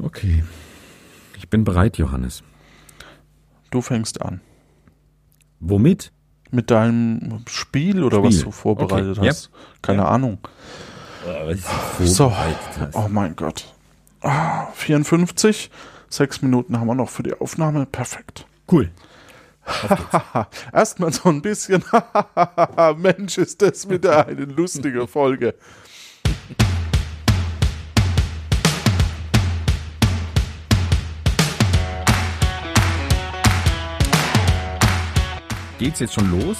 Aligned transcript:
Okay. 0.00 0.44
Ich 1.36 1.48
bin 1.48 1.64
bereit, 1.64 1.98
Johannes. 1.98 2.42
Du 3.70 3.82
fängst 3.82 4.22
an. 4.22 4.40
Womit? 5.60 6.12
Mit 6.50 6.70
deinem 6.70 7.42
Spiel 7.48 8.02
oder 8.02 8.18
Spiel. 8.18 8.28
was 8.30 8.40
du 8.40 8.50
vorbereitet 8.50 9.18
Okay. 9.18 9.28
hast. 9.28 9.50
Keine 9.82 10.06
Ahnung. 10.06 10.38
So. 11.98 12.06
So. 12.06 12.32
Oh 12.94 13.08
mein 13.10 13.36
Gott. 13.36 13.74
Ah, 14.22 14.66
54. 14.72 15.70
Sechs 16.08 16.40
Minuten 16.40 16.78
haben 16.80 16.86
wir 16.86 16.94
noch 16.94 17.10
für 17.10 17.22
die 17.22 17.34
Aufnahme. 17.34 17.84
Perfekt. 17.84 18.46
Cool. 18.70 18.90
Erstmal 20.72 21.12
so 21.12 21.28
ein 21.28 21.42
bisschen. 21.42 21.84
Mensch, 22.96 23.36
ist 23.36 23.60
das 23.60 23.90
wieder 23.90 24.26
eine 24.26 24.46
lustige 24.46 25.06
Folge. 25.06 25.54
Geht's 35.78 36.00
jetzt 36.00 36.14
schon 36.14 36.30
los? 36.40 36.56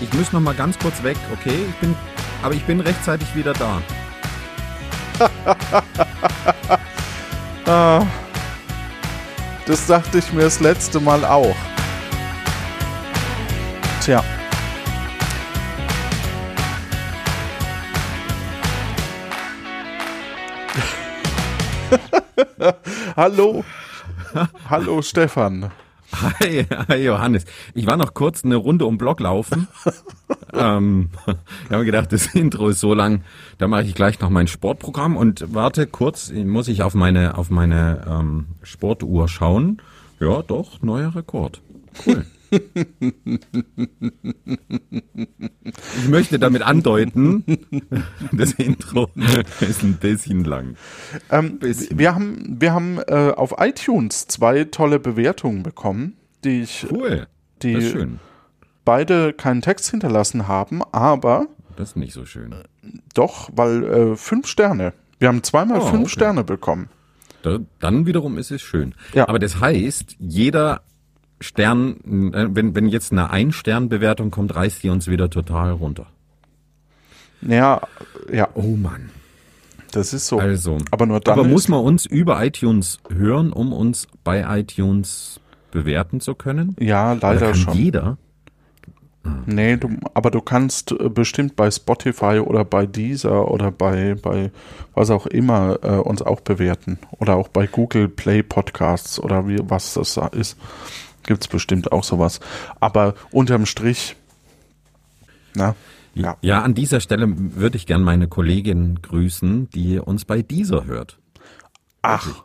Ich 0.00 0.12
muss 0.12 0.32
noch 0.32 0.40
mal 0.40 0.54
ganz 0.54 0.76
kurz 0.78 1.02
weg, 1.04 1.16
okay? 1.32 1.66
Ich 1.68 1.76
bin, 1.76 1.94
aber 2.42 2.54
ich 2.54 2.64
bin 2.64 2.80
rechtzeitig 2.80 3.34
wieder 3.34 3.52
da. 3.52 3.80
Ah, 7.66 8.04
das 9.66 9.86
dachte 9.86 10.18
ich 10.18 10.30
mir 10.34 10.42
das 10.42 10.60
letzte 10.60 11.00
Mal 11.00 11.24
auch. 11.24 11.56
Tja. 14.02 14.22
Hallo. 23.16 23.64
Hallo 24.68 25.00
Stefan. 25.00 25.72
Hi, 26.14 26.66
hi 26.88 26.96
Johannes. 26.96 27.44
Ich 27.74 27.86
war 27.86 27.96
noch 27.96 28.14
kurz 28.14 28.44
eine 28.44 28.56
Runde 28.56 28.86
um 28.86 28.98
Block 28.98 29.20
laufen. 29.20 29.66
ähm, 30.52 31.10
ich 31.26 31.70
habe 31.70 31.78
mir 31.78 31.84
gedacht, 31.84 32.12
das 32.12 32.34
Intro 32.34 32.68
ist 32.68 32.80
so 32.80 32.94
lang, 32.94 33.22
da 33.58 33.66
mache 33.66 33.82
ich 33.82 33.94
gleich 33.94 34.20
noch 34.20 34.30
mein 34.30 34.46
Sportprogramm 34.46 35.16
und 35.16 35.52
warte 35.52 35.86
kurz, 35.86 36.30
muss 36.32 36.68
ich 36.68 36.82
auf 36.82 36.94
meine 36.94 37.36
auf 37.36 37.50
meine 37.50 38.04
ähm, 38.08 38.46
Sportuhr 38.62 39.28
schauen. 39.28 39.82
Ja, 40.20 40.42
doch, 40.42 40.82
neuer 40.82 41.14
Rekord. 41.14 41.60
Cool. 42.06 42.24
Ich 45.96 46.08
möchte 46.08 46.38
damit 46.38 46.62
andeuten, 46.62 47.44
das 48.32 48.52
Intro 48.52 49.10
ist 49.60 49.82
ein 49.82 49.94
bisschen 49.94 50.44
lang. 50.44 50.76
Ähm, 51.30 51.58
Bisschen. 51.58 51.98
wir 51.98 52.14
haben, 52.14 52.56
wir 52.60 52.72
haben 52.72 52.98
äh, 53.06 53.32
auf 53.36 53.54
iTunes 53.58 54.26
zwei 54.26 54.64
tolle 54.64 54.98
Bewertungen 54.98 55.62
bekommen, 55.62 56.16
die 56.44 56.62
ich 56.62 56.86
Cool. 56.90 57.26
die 57.62 58.06
beide 58.84 59.32
keinen 59.32 59.62
Text 59.62 59.90
hinterlassen 59.90 60.46
haben, 60.48 60.82
aber 60.92 61.46
Das 61.76 61.90
ist 61.90 61.96
nicht 61.96 62.12
so 62.12 62.26
schön. 62.26 62.54
doch, 63.14 63.50
weil 63.54 63.84
äh, 63.84 64.16
fünf 64.16 64.46
Sterne. 64.46 64.92
Wir 65.18 65.28
haben 65.28 65.42
zweimal 65.42 65.78
Oh, 65.80 65.86
fünf 65.86 66.02
okay. 66.02 66.10
Sterne 66.10 66.44
bekommen. 66.44 66.88
Da, 67.42 67.58
dann 67.78 68.06
wiederum 68.06 68.36
ist 68.38 68.50
es 68.50 68.62
schön. 68.62 68.94
Ja. 69.14 69.28
Aber 69.28 69.38
das 69.38 69.60
heißt, 69.60 70.16
jeder 70.18 70.82
Stern, 71.44 71.96
wenn, 72.04 72.74
wenn 72.74 72.88
jetzt 72.88 73.12
eine 73.12 73.30
Ein-Stern-Bewertung 73.30 74.30
kommt, 74.30 74.54
reißt 74.54 74.82
die 74.82 74.88
uns 74.88 75.06
wieder 75.08 75.30
total 75.30 75.72
runter. 75.72 76.06
Ja, 77.42 77.82
ja, 78.32 78.48
Oh 78.54 78.76
Mann. 78.76 79.10
das 79.92 80.12
ist 80.14 80.26
so. 80.26 80.38
Also, 80.38 80.78
aber 80.90 81.06
nur 81.06 81.20
dann 81.20 81.38
aber 81.38 81.46
muss 81.48 81.64
ist- 81.64 81.68
man 81.68 81.80
uns 81.80 82.06
über 82.06 82.42
iTunes 82.44 82.98
hören, 83.10 83.52
um 83.52 83.72
uns 83.72 84.08
bei 84.24 84.58
iTunes 84.60 85.40
bewerten 85.70 86.20
zu 86.20 86.34
können? 86.34 86.74
Ja, 86.80 87.12
leider 87.12 87.46
kann 87.48 87.54
schon. 87.54 87.74
jeder? 87.74 88.18
Nee, 89.46 89.78
du, 89.78 89.88
aber 90.12 90.30
du 90.30 90.42
kannst 90.42 90.92
äh, 90.92 91.08
bestimmt 91.08 91.56
bei 91.56 91.70
Spotify 91.70 92.40
oder 92.44 92.62
bei 92.64 92.84
Deezer 92.84 93.50
oder 93.50 93.70
bei, 93.70 94.16
bei 94.20 94.50
was 94.94 95.08
auch 95.08 95.26
immer 95.26 95.78
äh, 95.82 95.96
uns 95.96 96.20
auch 96.20 96.40
bewerten. 96.42 96.98
Oder 97.18 97.36
auch 97.36 97.48
bei 97.48 97.66
Google 97.66 98.08
Play 98.10 98.42
Podcasts 98.42 99.18
oder 99.18 99.48
wie, 99.48 99.58
was 99.62 99.94
das 99.94 100.14
da 100.14 100.26
ist. 101.24 101.28
Gibt's 101.28 101.48
bestimmt 101.48 101.92
auch 101.92 102.04
sowas. 102.04 102.40
Aber 102.80 103.14
unterm 103.30 103.66
Strich, 103.66 104.16
na, 105.54 105.74
ja. 106.14 106.36
Ja, 106.42 106.62
an 106.62 106.74
dieser 106.74 107.00
Stelle 107.00 107.26
würde 107.28 107.76
ich 107.76 107.86
gern 107.86 108.02
meine 108.02 108.28
Kollegin 108.28 109.00
grüßen, 109.02 109.68
die 109.70 109.98
uns 109.98 110.24
bei 110.24 110.42
dieser 110.42 110.84
hört. 110.84 111.18
Ach, 112.02 112.44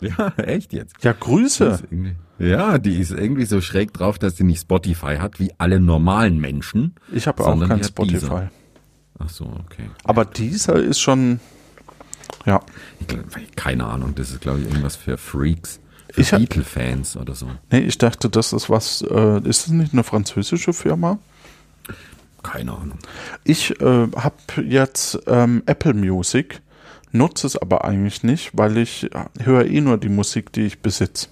Ja, 0.00 0.28
echt 0.36 0.72
jetzt. 0.72 0.96
ja, 1.02 1.12
Grüße. 1.12 1.80
Ja, 2.38 2.78
die 2.78 2.98
ist 2.98 3.10
irgendwie 3.10 3.44
so 3.44 3.60
schräg 3.60 3.92
drauf, 3.92 4.18
dass 4.18 4.36
sie 4.36 4.44
nicht 4.44 4.60
Spotify 4.62 5.16
hat, 5.16 5.38
wie 5.40 5.52
alle 5.58 5.80
normalen 5.80 6.38
Menschen. 6.38 6.94
Ich 7.12 7.26
habe 7.26 7.44
auch 7.44 7.68
kein 7.68 7.82
Spotify. 7.84 8.20
Deezer. 8.20 8.50
Ach 9.18 9.28
so, 9.28 9.44
okay. 9.44 9.90
Aber 10.04 10.24
dieser 10.24 10.76
ist 10.76 11.00
schon, 11.00 11.40
ja. 12.46 12.60
Keine 13.56 13.84
Ahnung, 13.86 14.14
das 14.14 14.30
ist 14.30 14.40
glaube 14.40 14.60
ich 14.60 14.66
irgendwas 14.66 14.94
für 14.96 15.16
Freaks, 15.18 15.80
für 16.10 16.38
Beatle-Fans 16.38 17.16
oder 17.16 17.34
so. 17.34 17.48
Nee, 17.70 17.80
ich 17.80 17.98
dachte, 17.98 18.28
das 18.28 18.52
ist 18.52 18.70
was, 18.70 19.02
äh, 19.02 19.40
ist 19.48 19.66
das 19.66 19.68
nicht 19.68 19.92
eine 19.92 20.04
französische 20.04 20.72
Firma? 20.72 21.18
Keine 22.42 22.72
Ahnung. 22.72 22.98
Ich 23.44 23.80
äh, 23.80 24.08
habe 24.16 24.36
jetzt 24.64 25.18
ähm, 25.26 25.62
Apple 25.66 25.94
Music, 25.94 26.60
nutze 27.12 27.46
es 27.46 27.56
aber 27.56 27.84
eigentlich 27.84 28.22
nicht, 28.22 28.50
weil 28.54 28.78
ich 28.78 29.10
höre 29.40 29.66
eh 29.66 29.80
nur 29.80 29.98
die 29.98 30.08
Musik, 30.08 30.52
die 30.52 30.62
ich 30.62 30.80
besitze. 30.80 31.28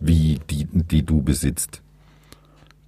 Wie 0.00 0.40
die, 0.50 0.66
die 0.70 1.04
du 1.04 1.22
besitzt. 1.22 1.80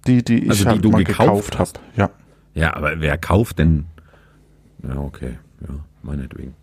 Die, 0.07 0.23
die 0.23 0.43
ich 0.43 0.49
Also 0.49 0.63
die 0.65 0.69
halt 0.69 0.85
du 0.85 0.91
mal 0.91 1.03
gekauft 1.03 1.51
gekauft 1.51 1.59
habe. 1.59 1.71
Ja. 1.95 2.09
Ja, 2.53 2.75
aber 2.75 2.99
wer 2.99 3.17
kauft 3.17 3.59
denn? 3.59 3.85
Ja, 4.83 4.97
okay, 4.97 5.37
ja, 5.61 5.75
meinetwegen. 6.03 6.55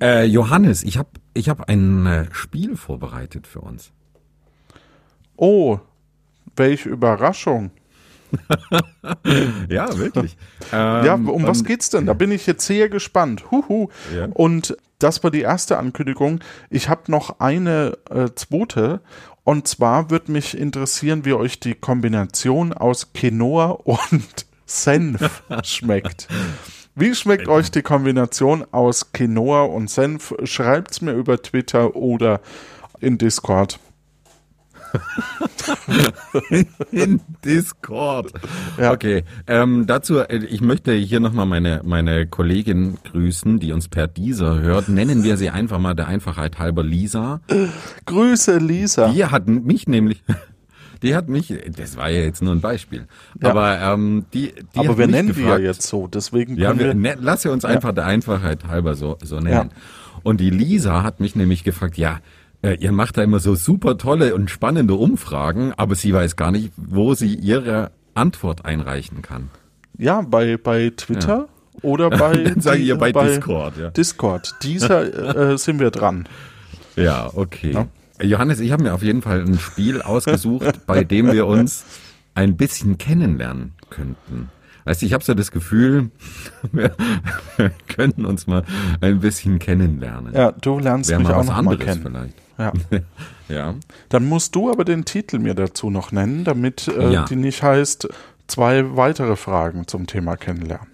Äh, 0.00 0.24
Johannes, 0.24 0.82
ich 0.82 0.98
habe 0.98 1.08
ich 1.34 1.48
hab 1.48 1.68
ein 1.68 2.06
äh, 2.06 2.26
Spiel 2.32 2.76
vorbereitet 2.76 3.46
für 3.46 3.60
uns. 3.60 3.92
Oh, 5.36 5.78
welche 6.56 6.88
Überraschung. 6.88 7.70
Ja, 9.68 9.96
wirklich. 9.96 10.36
Ja, 10.72 11.14
Ähm, 11.14 11.28
um 11.28 11.44
was 11.46 11.58
und- 11.60 11.66
geht's 11.66 11.90
denn? 11.90 12.06
Da 12.06 12.14
bin 12.14 12.32
ich 12.32 12.46
jetzt 12.46 12.66
sehr 12.66 12.88
gespannt. 12.88 13.50
Huhu. 13.50 13.88
Ja. 14.14 14.26
Und 14.26 14.76
das 14.98 15.22
war 15.22 15.30
die 15.30 15.42
erste 15.42 15.78
Ankündigung. 15.78 16.40
Ich 16.70 16.88
habe 16.88 17.10
noch 17.12 17.38
eine 17.40 17.96
äh, 18.10 18.28
zweite. 18.34 19.00
Und 19.44 19.68
zwar 19.68 20.10
würde 20.10 20.32
mich 20.32 20.56
interessieren, 20.58 21.24
wie 21.24 21.34
euch 21.34 21.60
die 21.60 21.74
Kombination 21.74 22.72
aus 22.72 23.12
Quinoa 23.12 23.66
und 23.70 24.46
Senf 24.66 25.42
schmeckt. 25.62 26.26
Wie 26.96 27.14
schmeckt 27.14 27.48
euch 27.48 27.72
die 27.72 27.82
Kombination 27.82 28.64
aus 28.70 29.12
Quinoa 29.12 29.64
und 29.64 29.90
Senf? 29.90 30.32
Schreibt's 30.44 31.00
mir 31.00 31.12
über 31.12 31.42
Twitter 31.42 31.96
oder 31.96 32.40
in 33.00 33.18
Discord. 33.18 33.80
in 36.92 37.20
Discord. 37.44 38.32
Ja. 38.78 38.92
Okay, 38.92 39.24
ähm, 39.48 39.88
dazu, 39.88 40.18
äh, 40.18 40.36
ich 40.36 40.60
möchte 40.60 40.92
hier 40.92 41.18
nochmal 41.18 41.46
meine, 41.46 41.80
meine 41.84 42.28
Kollegin 42.28 42.96
grüßen, 43.02 43.58
die 43.58 43.72
uns 43.72 43.88
per 43.88 44.06
Dieser 44.06 44.60
hört. 44.60 44.88
Nennen 44.88 45.24
wir 45.24 45.36
sie 45.36 45.50
einfach 45.50 45.80
mal 45.80 45.94
der 45.94 46.06
Einfachheit 46.06 46.60
halber 46.60 46.84
Lisa. 46.84 47.40
Grüße, 48.06 48.58
Lisa. 48.58 49.08
Die 49.08 49.24
hat 49.24 49.48
mich 49.48 49.88
nämlich, 49.88 50.22
die 51.04 51.14
hat 51.14 51.28
mich, 51.28 51.54
das 51.76 51.96
war 51.96 52.08
ja 52.10 52.22
jetzt 52.22 52.42
nur 52.42 52.52
ein 52.52 52.60
Beispiel, 52.60 53.06
Ja. 53.40 53.50
aber 53.50 53.78
ähm, 53.80 54.24
die, 54.34 54.52
die 54.74 54.78
Aber 54.78 54.98
wir 54.98 55.06
nennen 55.06 55.32
die 55.32 55.40
ja 55.40 55.46
gefragt, 55.46 55.62
jetzt 55.62 55.82
so. 55.82 56.08
Deswegen 56.08 56.56
Ja, 56.56 56.76
wir, 56.76 56.94
ne, 56.94 57.16
lass 57.20 57.42
sie 57.42 57.50
uns 57.50 57.64
einfach 57.64 57.92
der 57.92 58.06
Einfachheit 58.06 58.64
halber 58.66 58.94
so, 58.94 59.18
so 59.22 59.36
nennen. 59.36 59.70
Ja. 59.72 60.20
Und 60.22 60.40
die 60.40 60.50
Lisa 60.50 61.02
hat 61.02 61.20
mich 61.20 61.36
nämlich 61.36 61.62
gefragt, 61.62 61.98
ja, 61.98 62.20
äh, 62.62 62.76
ihr 62.80 62.92
macht 62.92 63.18
da 63.18 63.22
immer 63.22 63.38
so 63.40 63.54
super 63.54 63.98
tolle 63.98 64.34
und 64.34 64.50
spannende 64.50 64.94
Umfragen, 64.94 65.72
aber 65.76 65.94
sie 65.94 66.14
weiß 66.14 66.36
gar 66.36 66.50
nicht, 66.50 66.72
wo 66.76 67.14
sie 67.14 67.34
ihre 67.34 67.90
Antwort 68.14 68.64
einreichen 68.64 69.20
kann. 69.22 69.50
Ja, 69.98 70.22
bei, 70.22 70.56
bei 70.56 70.90
Twitter 70.96 71.48
oder 71.82 72.08
bei, 72.18 72.32
Dann 72.44 72.60
sage 72.60 72.78
ich 72.78 72.88
ihr 72.88 72.96
bei 72.96 73.12
Discord, 73.12 73.76
ja. 73.76 73.90
Discord. 73.90 74.54
Dieser 74.62 75.52
äh, 75.52 75.58
sind 75.58 75.78
wir 75.78 75.90
dran. 75.90 76.26
Ja, 76.96 77.30
okay. 77.34 77.76
Johannes, 78.22 78.60
ich 78.60 78.70
habe 78.72 78.82
mir 78.84 78.94
auf 78.94 79.02
jeden 79.02 79.22
Fall 79.22 79.40
ein 79.42 79.58
Spiel 79.58 80.02
ausgesucht, 80.02 80.80
bei 80.86 81.04
dem 81.04 81.32
wir 81.32 81.46
uns 81.46 81.84
ein 82.34 82.56
bisschen 82.56 82.98
kennenlernen 82.98 83.72
könnten. 83.90 84.50
Weißt 84.84 85.00
du, 85.02 85.06
ich 85.06 85.14
habe 85.14 85.24
so 85.24 85.34
das 85.34 85.50
Gefühl, 85.50 86.10
wir 86.72 86.92
könnten 87.88 88.24
uns 88.26 88.46
mal 88.46 88.64
ein 89.00 89.20
bisschen 89.20 89.58
kennenlernen. 89.58 90.34
Ja, 90.34 90.52
du 90.52 90.78
lernst 90.78 91.10
Wäre 91.10 91.20
mich 91.20 91.28
mal 91.28 91.34
auch 91.36 91.44
noch 91.44 91.62
mal 91.62 91.72
anderes 91.72 91.78
kennen. 91.84 92.02
vielleicht. 92.02 92.34
Ja. 92.58 92.72
Ja. 93.46 93.74
Dann 94.08 94.24
musst 94.26 94.54
du 94.54 94.70
aber 94.70 94.86
den 94.86 95.04
Titel 95.04 95.38
mir 95.38 95.52
dazu 95.52 95.90
noch 95.90 96.12
nennen, 96.12 96.44
damit 96.44 96.88
äh, 96.88 97.12
Ja. 97.12 97.24
die 97.26 97.36
nicht 97.36 97.62
heißt, 97.62 98.08
zwei 98.46 98.96
weitere 98.96 99.36
Fragen 99.36 99.86
zum 99.86 100.06
Thema 100.06 100.36
kennenlernen. 100.38 100.86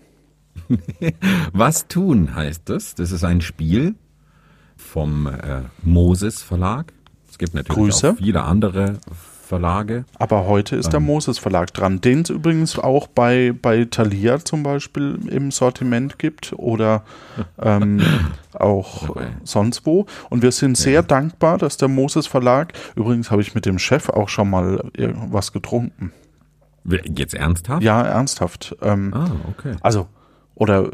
Was 1.52 1.86
tun 1.86 2.34
heißt 2.34 2.68
das? 2.68 2.96
Das 2.96 3.12
ist 3.12 3.22
ein 3.22 3.40
Spiel, 3.40 3.94
vom 4.76 5.28
äh, 5.28 5.62
Moses 5.84 6.42
Verlag. 6.42 6.92
Gibt 7.40 7.54
natürlich 7.54 7.74
Grüße. 7.94 8.10
auch 8.10 8.16
viele 8.16 8.42
andere 8.44 8.98
Verlage. 9.46 10.04
Aber 10.18 10.46
heute 10.46 10.76
ist 10.76 10.86
Ähm. 10.86 10.90
der 10.92 11.00
Moses 11.00 11.38
Verlag 11.38 11.72
dran, 11.74 12.00
den 12.00 12.20
es 12.20 12.30
übrigens 12.30 12.78
auch 12.78 13.06
bei, 13.08 13.52
bei 13.60 13.84
Thalia 13.86 14.38
zum 14.44 14.62
Beispiel 14.62 15.18
im 15.28 15.50
Sortiment 15.50 16.18
gibt 16.18 16.52
oder 16.56 17.02
ähm, 17.60 18.00
auch 18.52 19.16
äh, 19.16 19.26
sonst 19.42 19.86
wo. 19.86 20.06
Und 20.28 20.42
wir 20.42 20.52
sind 20.52 20.76
sehr 20.76 21.02
dankbar, 21.02 21.56
dass 21.58 21.78
der 21.78 21.88
Moses 21.88 22.26
Verlag, 22.28 22.74
übrigens 22.94 23.30
habe 23.30 23.42
ich 23.42 23.54
mit 23.54 23.64
dem 23.66 23.78
Chef 23.78 24.08
auch 24.10 24.28
schon 24.28 24.50
mal 24.50 24.84
was 25.30 25.52
getrunken. 25.52 26.12
Jetzt 26.84 27.34
ernsthaft? 27.34 27.82
Ja, 27.82 28.02
ernsthaft. 28.02 28.76
Ähm, 28.82 29.12
Ah, 29.14 29.30
okay. 29.48 29.76
Also, 29.80 30.06
oder 30.54 30.90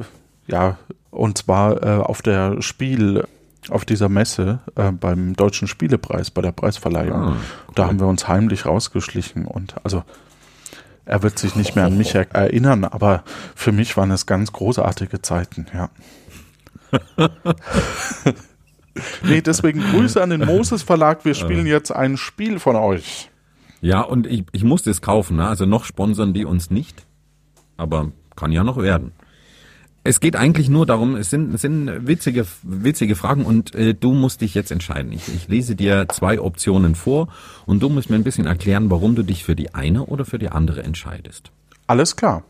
ja, 0.46 0.78
und 1.10 1.38
zwar 1.38 1.82
äh, 1.82 2.00
auf 2.02 2.22
der 2.22 2.62
Spiel, 2.62 3.24
auf 3.70 3.84
dieser 3.84 4.08
Messe 4.08 4.60
äh, 4.74 4.92
beim 4.92 5.34
Deutschen 5.34 5.68
Spielepreis, 5.68 6.30
bei 6.30 6.42
der 6.42 6.52
Preisverleihung. 6.52 7.22
Ah, 7.22 7.36
Da 7.74 7.86
haben 7.86 8.00
wir 8.00 8.06
uns 8.06 8.28
heimlich 8.28 8.66
rausgeschlichen 8.66 9.46
und 9.46 9.74
also 9.84 10.04
er 11.04 11.22
wird 11.22 11.38
sich 11.38 11.54
nicht 11.54 11.76
mehr 11.76 11.86
an 11.86 11.96
mich 11.96 12.14
er 12.14 12.30
erinnern, 12.34 12.84
aber 12.84 13.22
für 13.54 13.72
mich 13.72 13.96
waren 13.96 14.10
es 14.10 14.26
ganz 14.26 14.52
großartige 14.52 15.22
Zeiten, 15.22 15.66
ja. 15.72 15.90
nee, 19.22 19.40
deswegen 19.40 19.80
Grüße 19.80 20.22
an 20.22 20.30
den 20.30 20.44
Moses 20.44 20.82
Verlag. 20.82 21.24
Wir 21.24 21.34
spielen 21.34 21.66
jetzt 21.66 21.90
ein 21.90 22.16
Spiel 22.16 22.58
von 22.58 22.76
euch. 22.76 23.30
Ja, 23.80 24.00
und 24.00 24.26
ich, 24.26 24.44
ich 24.52 24.64
musste 24.64 24.90
es 24.90 25.02
kaufen. 25.02 25.36
Ne? 25.36 25.46
Also 25.46 25.66
noch 25.66 25.84
sponsern 25.84 26.32
die 26.32 26.44
uns 26.44 26.70
nicht. 26.70 27.06
Aber 27.76 28.10
kann 28.34 28.52
ja 28.52 28.64
noch 28.64 28.78
werden. 28.78 29.12
Es 30.06 30.20
geht 30.20 30.36
eigentlich 30.36 30.68
nur 30.68 30.86
darum, 30.86 31.16
es 31.16 31.30
sind, 31.30 31.52
es 31.52 31.62
sind 31.62 32.06
witzige, 32.06 32.46
witzige 32.62 33.16
Fragen 33.16 33.44
und 33.44 33.74
äh, 33.74 33.92
du 33.92 34.12
musst 34.12 34.40
dich 34.40 34.54
jetzt 34.54 34.70
entscheiden. 34.70 35.10
Ich, 35.10 35.26
ich 35.34 35.48
lese 35.48 35.74
dir 35.74 36.06
zwei 36.08 36.40
Optionen 36.40 36.94
vor 36.94 37.26
und 37.66 37.82
du 37.82 37.88
musst 37.88 38.08
mir 38.08 38.14
ein 38.14 38.22
bisschen 38.22 38.46
erklären, 38.46 38.88
warum 38.88 39.16
du 39.16 39.24
dich 39.24 39.42
für 39.42 39.56
die 39.56 39.74
eine 39.74 40.04
oder 40.04 40.24
für 40.24 40.38
die 40.38 40.48
andere 40.48 40.84
entscheidest. 40.84 41.50
Alles 41.88 42.14
klar. 42.14 42.44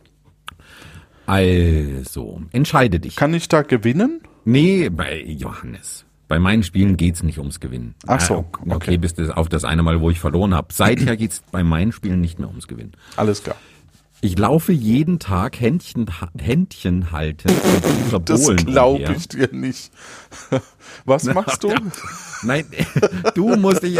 Also, 1.24 2.42
entscheide 2.52 3.00
dich. 3.00 3.16
Kann 3.16 3.32
ich 3.32 3.48
da 3.48 3.62
gewinnen? 3.62 4.20
Nee, 4.44 4.90
bei 4.90 5.22
Johannes. 5.22 6.04
Bei 6.28 6.38
meinen 6.38 6.62
Spielen 6.62 6.98
geht's 6.98 7.22
nicht 7.22 7.38
ums 7.38 7.60
Gewinnen. 7.60 7.94
Ach 8.06 8.20
so, 8.20 8.38
okay. 8.38 8.74
okay. 8.74 8.96
bis 8.98 9.18
auf 9.30 9.48
das 9.48 9.64
eine 9.64 9.82
Mal, 9.82 10.00
wo 10.00 10.10
ich 10.10 10.20
verloren 10.20 10.54
habe. 10.54 10.72
Seither 10.72 11.16
geht's 11.16 11.42
bei 11.52 11.62
meinen 11.62 11.92
Spielen 11.92 12.20
nicht 12.20 12.38
mehr 12.38 12.48
ums 12.48 12.68
Gewinnen. 12.68 12.92
Alles 13.16 13.42
klar. 13.42 13.56
Ich 14.22 14.38
laufe 14.38 14.72
jeden 14.72 15.18
Tag 15.18 15.60
Händchen, 15.60 16.06
Händchen 16.38 17.12
halten 17.12 17.48
mit 17.72 17.84
dieser 18.06 18.18
Das 18.20 18.46
glaube 18.56 19.14
ich 19.16 19.28
dir 19.28 19.48
nicht. 19.52 19.92
Was 21.04 21.24
machst 21.24 21.62
du? 21.62 21.72
Nein, 22.42 22.64
du 23.34 23.56
musst 23.56 23.82
dich 23.82 23.98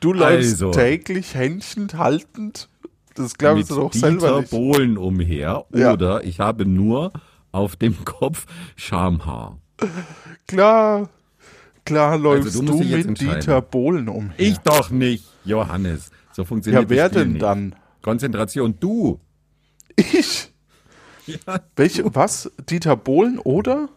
Du 0.00 0.12
läufst 0.12 0.52
Also. 0.52 0.70
täglich 0.70 1.34
Händchen 1.34 1.88
haltend? 1.94 2.68
Das 3.14 3.34
glaubst 3.36 3.70
mit 3.70 3.70
du 3.70 3.82
doch 3.82 3.92
selber 3.92 4.40
nicht. 4.40 4.50
Bohlen 4.50 4.96
umher 4.96 5.64
Ja. 5.74 5.92
oder 5.92 6.24
ich 6.24 6.40
habe 6.40 6.64
nur 6.64 7.12
auf 7.52 7.76
dem 7.76 8.04
Kopf 8.04 8.46
Schamhaar. 8.76 9.58
Klar, 10.46 11.08
klar 11.84 12.16
läufst 12.18 12.46
Also, 12.56 12.62
du 12.62 12.78
du 12.82 12.84
mit. 12.84 13.20
Dieter 13.20 13.60
Bohlen 13.62 14.08
umher. 14.08 14.32
Ich 14.38 14.58
doch 14.58 14.90
nicht, 14.90 15.24
Johannes. 15.44 16.10
So 16.32 16.44
funktioniert 16.44 16.84
ja, 16.84 16.88
wer 16.90 17.08
das 17.08 17.18
denn 17.18 17.32
nicht. 17.32 17.42
dann? 17.42 17.74
Konzentration, 18.02 18.74
du. 18.80 19.20
Ich? 19.96 20.52
Ja. 21.26 21.60
Welche, 21.76 22.14
was? 22.14 22.50
Dieter 22.68 22.96
Bohlen 22.96 23.38
oder? 23.38 23.88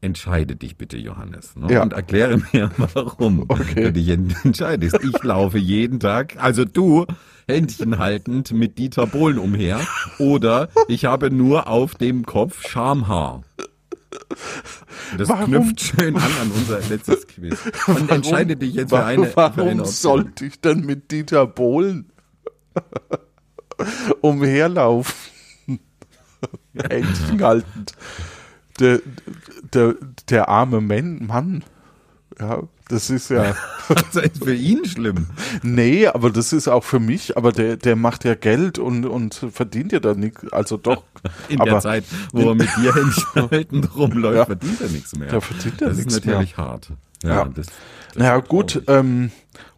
Entscheide 0.00 0.56
dich 0.56 0.76
bitte, 0.76 0.96
Johannes. 0.98 1.56
Ne? 1.56 1.72
Ja. 1.72 1.82
Und 1.82 1.92
erkläre 1.92 2.40
mir, 2.52 2.70
warum 2.94 3.44
Okay. 3.48 3.84
du 3.84 3.92
dich 3.92 4.08
ent- 4.08 4.34
entscheidest. 4.44 4.98
Ich 5.02 5.22
laufe 5.22 5.58
jeden 5.58 6.00
Tag, 6.00 6.36
also 6.42 6.64
du, 6.64 7.06
Händchen 7.48 7.98
haltend 7.98 8.52
mit 8.52 8.78
Dieter 8.78 9.06
Bohlen 9.06 9.38
umher. 9.38 9.80
Oder 10.18 10.68
ich 10.88 11.04
habe 11.04 11.30
nur 11.30 11.68
auf 11.68 11.94
dem 11.94 12.24
Kopf 12.26 12.66
Schamhaar. 12.68 13.42
Das 15.18 15.28
Warum? 15.28 15.46
knüpft 15.46 15.80
schön 15.80 16.16
an 16.16 16.22
an 16.40 16.50
unser 16.54 16.80
letztes 16.88 17.26
Quiz. 17.26 17.58
Und 17.86 18.10
entscheide 18.10 18.56
dich 18.56 18.74
jetzt 18.74 18.90
für 18.90 19.04
eine, 19.04 19.30
warum 19.36 19.54
für 19.54 19.62
eine 19.64 19.84
sollte 19.86 20.46
ich 20.46 20.60
denn 20.60 20.80
mit 20.84 21.10
Dieter 21.10 21.46
Bohlen 21.46 22.10
umherlaufen? 24.20 25.14
Händchen 26.90 27.42
haltend. 27.42 27.92
Der, 28.80 29.00
der, 29.72 29.94
der 30.28 30.48
arme 30.48 30.80
Men- 30.80 31.26
Mann. 31.26 31.64
Ja, 32.40 32.62
das 32.88 33.10
ist 33.10 33.30
ja. 33.30 33.54
Das 33.88 34.16
ist 34.24 34.42
für 34.42 34.54
ihn 34.54 34.84
schlimm. 34.86 35.26
Nee, 35.62 36.06
aber 36.06 36.30
das 36.30 36.54
ist 36.54 36.68
auch 36.68 36.82
für 36.84 36.98
mich, 36.98 37.36
aber 37.36 37.52
der, 37.52 37.76
der 37.76 37.96
macht 37.96 38.24
ja 38.24 38.34
Geld 38.34 38.78
und, 38.78 39.04
und 39.04 39.34
verdient 39.52 39.92
ja 39.92 40.00
da 40.00 40.14
nichts. 40.14 40.50
Also 40.52 40.78
doch. 40.78 41.04
In 41.50 41.60
aber 41.60 41.70
der 41.72 41.80
Zeit, 41.80 42.04
wo 42.32 42.48
er 42.48 42.54
mit 42.54 42.68
dir 42.78 42.94
Händchen 42.94 43.50
haltend 43.50 43.94
rumläuft, 43.94 44.36
Ja. 44.38 44.44
verdient 44.46 44.80
er 44.80 44.88
nichts 44.88 45.14
mehr. 45.16 45.28
Da 45.28 45.40
verdient 45.40 45.82
er 45.82 45.88
das 45.90 45.98
ist 45.98 46.06
nichts 46.06 46.24
natürlich 46.24 46.56
hart. 46.56 46.88
Ja, 47.22 47.28
Ja. 47.28 47.44
Das, 47.44 47.66
Naja, 48.16 48.38
gut, 48.38 48.82
ähm, 48.88 49.30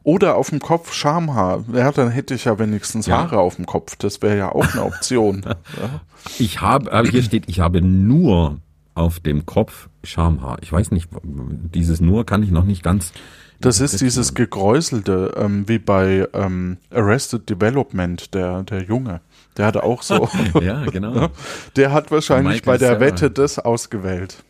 oder 0.06 0.36
auf 0.36 0.50
dem 0.50 0.60
Kopf 0.60 0.92
Schamhaar. 0.92 1.64
Ja, 1.72 1.90
dann 1.90 2.10
hätte 2.10 2.34
ich 2.34 2.44
ja 2.44 2.60
wenigstens 2.60 3.06
Ja. 3.06 3.18
Haare 3.18 3.40
auf 3.40 3.56
dem 3.56 3.66
Kopf. 3.66 3.96
Das 3.96 4.22
wäre 4.22 4.38
ja 4.38 4.52
auch 4.52 4.72
eine 4.72 4.84
Option. 4.84 5.42
ja. 5.44 6.00
Ich 6.38 6.60
habe, 6.60 6.92
aber 6.92 7.08
hier 7.08 7.24
steht, 7.24 7.48
ich 7.48 7.58
habe 7.58 7.82
nur 7.82 8.60
auf 8.94 9.18
dem 9.18 9.46
Kopf 9.46 9.88
Schamhaar. 10.04 10.58
Ich 10.62 10.72
weiß 10.72 10.92
nicht, 10.92 11.08
dieses 11.24 12.00
nur 12.00 12.24
kann 12.24 12.44
ich 12.44 12.52
noch 12.52 12.64
nicht 12.64 12.84
ganz. 12.84 13.12
Das 13.60 13.80
ist 13.80 14.00
dieses 14.00 14.34
Gekräuselte, 14.34 15.34
ähm, 15.36 15.68
wie 15.68 15.80
bei 15.80 16.28
ähm, 16.34 16.76
Arrested 16.94 17.50
Development, 17.50 18.32
der, 18.32 18.62
der 18.62 18.84
Junge. 18.84 19.22
Der 19.56 19.66
hatte 19.66 19.82
auch 19.82 20.02
so. 20.02 20.28
Ja, 20.62 20.84
genau. 20.84 21.30
der 21.74 21.92
hat 21.92 22.12
wahrscheinlich 22.12 22.62
bei 22.62 22.78
der. 22.78 23.00
Wette 23.00 23.28
das 23.28 23.58
ausgewählt. 23.58 24.44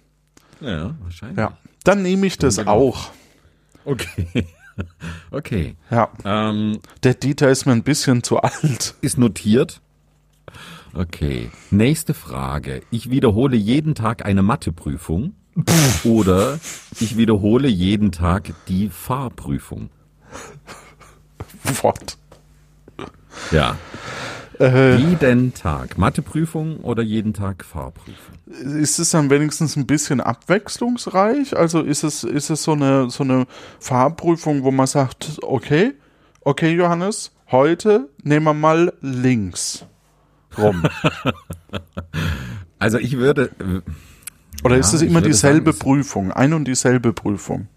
Ja, 0.61 0.95
wahrscheinlich. 1.01 1.39
Ja. 1.39 1.57
Dann 1.83 2.03
nehme 2.03 2.27
ich 2.27 2.37
das 2.37 2.59
Wunderbar. 2.59 2.75
auch. 2.75 3.11
Okay. 3.87 4.47
Okay. 5.31 5.77
Ja. 5.91 6.11
Ähm, 6.25 6.79
Der 7.03 7.15
Dieter 7.15 7.51
ist 7.51 7.67
mir 7.67 7.73
ein 7.73 7.83
bisschen 7.83 8.23
zu 8.23 8.39
alt. 8.39 8.95
ist 9.01 9.19
notiert. 9.19 9.81
Okay. 10.95 11.51
Nächste 11.71 12.15
Frage. 12.15 12.83
Ich 12.91 13.11
wiederhole 13.11 13.57
jeden 13.57 13.95
Tag 13.95 14.25
eine 14.25 14.43
Matheprüfung. 14.43 15.35
Oder 16.05 16.59
ich 17.01 17.17
wiederhole 17.17 17.69
jeden 17.69 18.13
Tag 18.13 18.53
die 18.69 18.89
Fahrprüfung. 18.91 19.89
What? 21.83 22.19
Ja. 23.51 23.77
Äh, 24.61 24.97
Jeden 24.97 25.53
Tag. 25.55 25.99
Matheprüfung 25.99 26.79
oder 26.81 27.03
jeden 27.03 27.35
Tag 27.35 27.65
Fahrprüfung? 27.65 28.35
ist 28.47 28.99
es 28.99 29.11
dann 29.11 29.29
wenigstens 29.29 29.77
ein 29.77 29.87
bisschen 29.87 30.21
abwechslungsreich? 30.21 31.57
Also 31.57 31.83
ist 31.83 32.05
es, 32.05 32.25
ist 32.25 32.49
es 32.51 32.63
so 32.63 32.73
eine, 32.73 33.11
so 33.11 33.25
eine 33.25 33.47
Fahrprüfung, 33.81 34.63
wo 34.63 34.71
man 34.71 34.87
sagt, 34.87 35.39
okay, 35.43 35.95
okay, 36.43 36.73
Johannes, 36.75 37.33
heute 37.51 38.09
nehmen 38.23 38.45
wir 38.47 38.55
mal 38.55 38.93
links 39.01 39.85
rum. 40.57 40.83
Also 42.79 42.99
ich 42.99 43.17
würde, 43.17 43.51
äh, 43.59 43.81
Oder 44.65 44.75
Ja, 44.75 44.81
ist 44.81 44.93
es 44.93 45.01
immer 45.03 45.23
dieselbe 45.23 45.73
sagen, 45.73 45.79
Prüfung, 45.79 46.31
ein 46.33 46.53
und 46.53 46.67
dieselbe 46.67 47.13
Prüfung? 47.15 47.69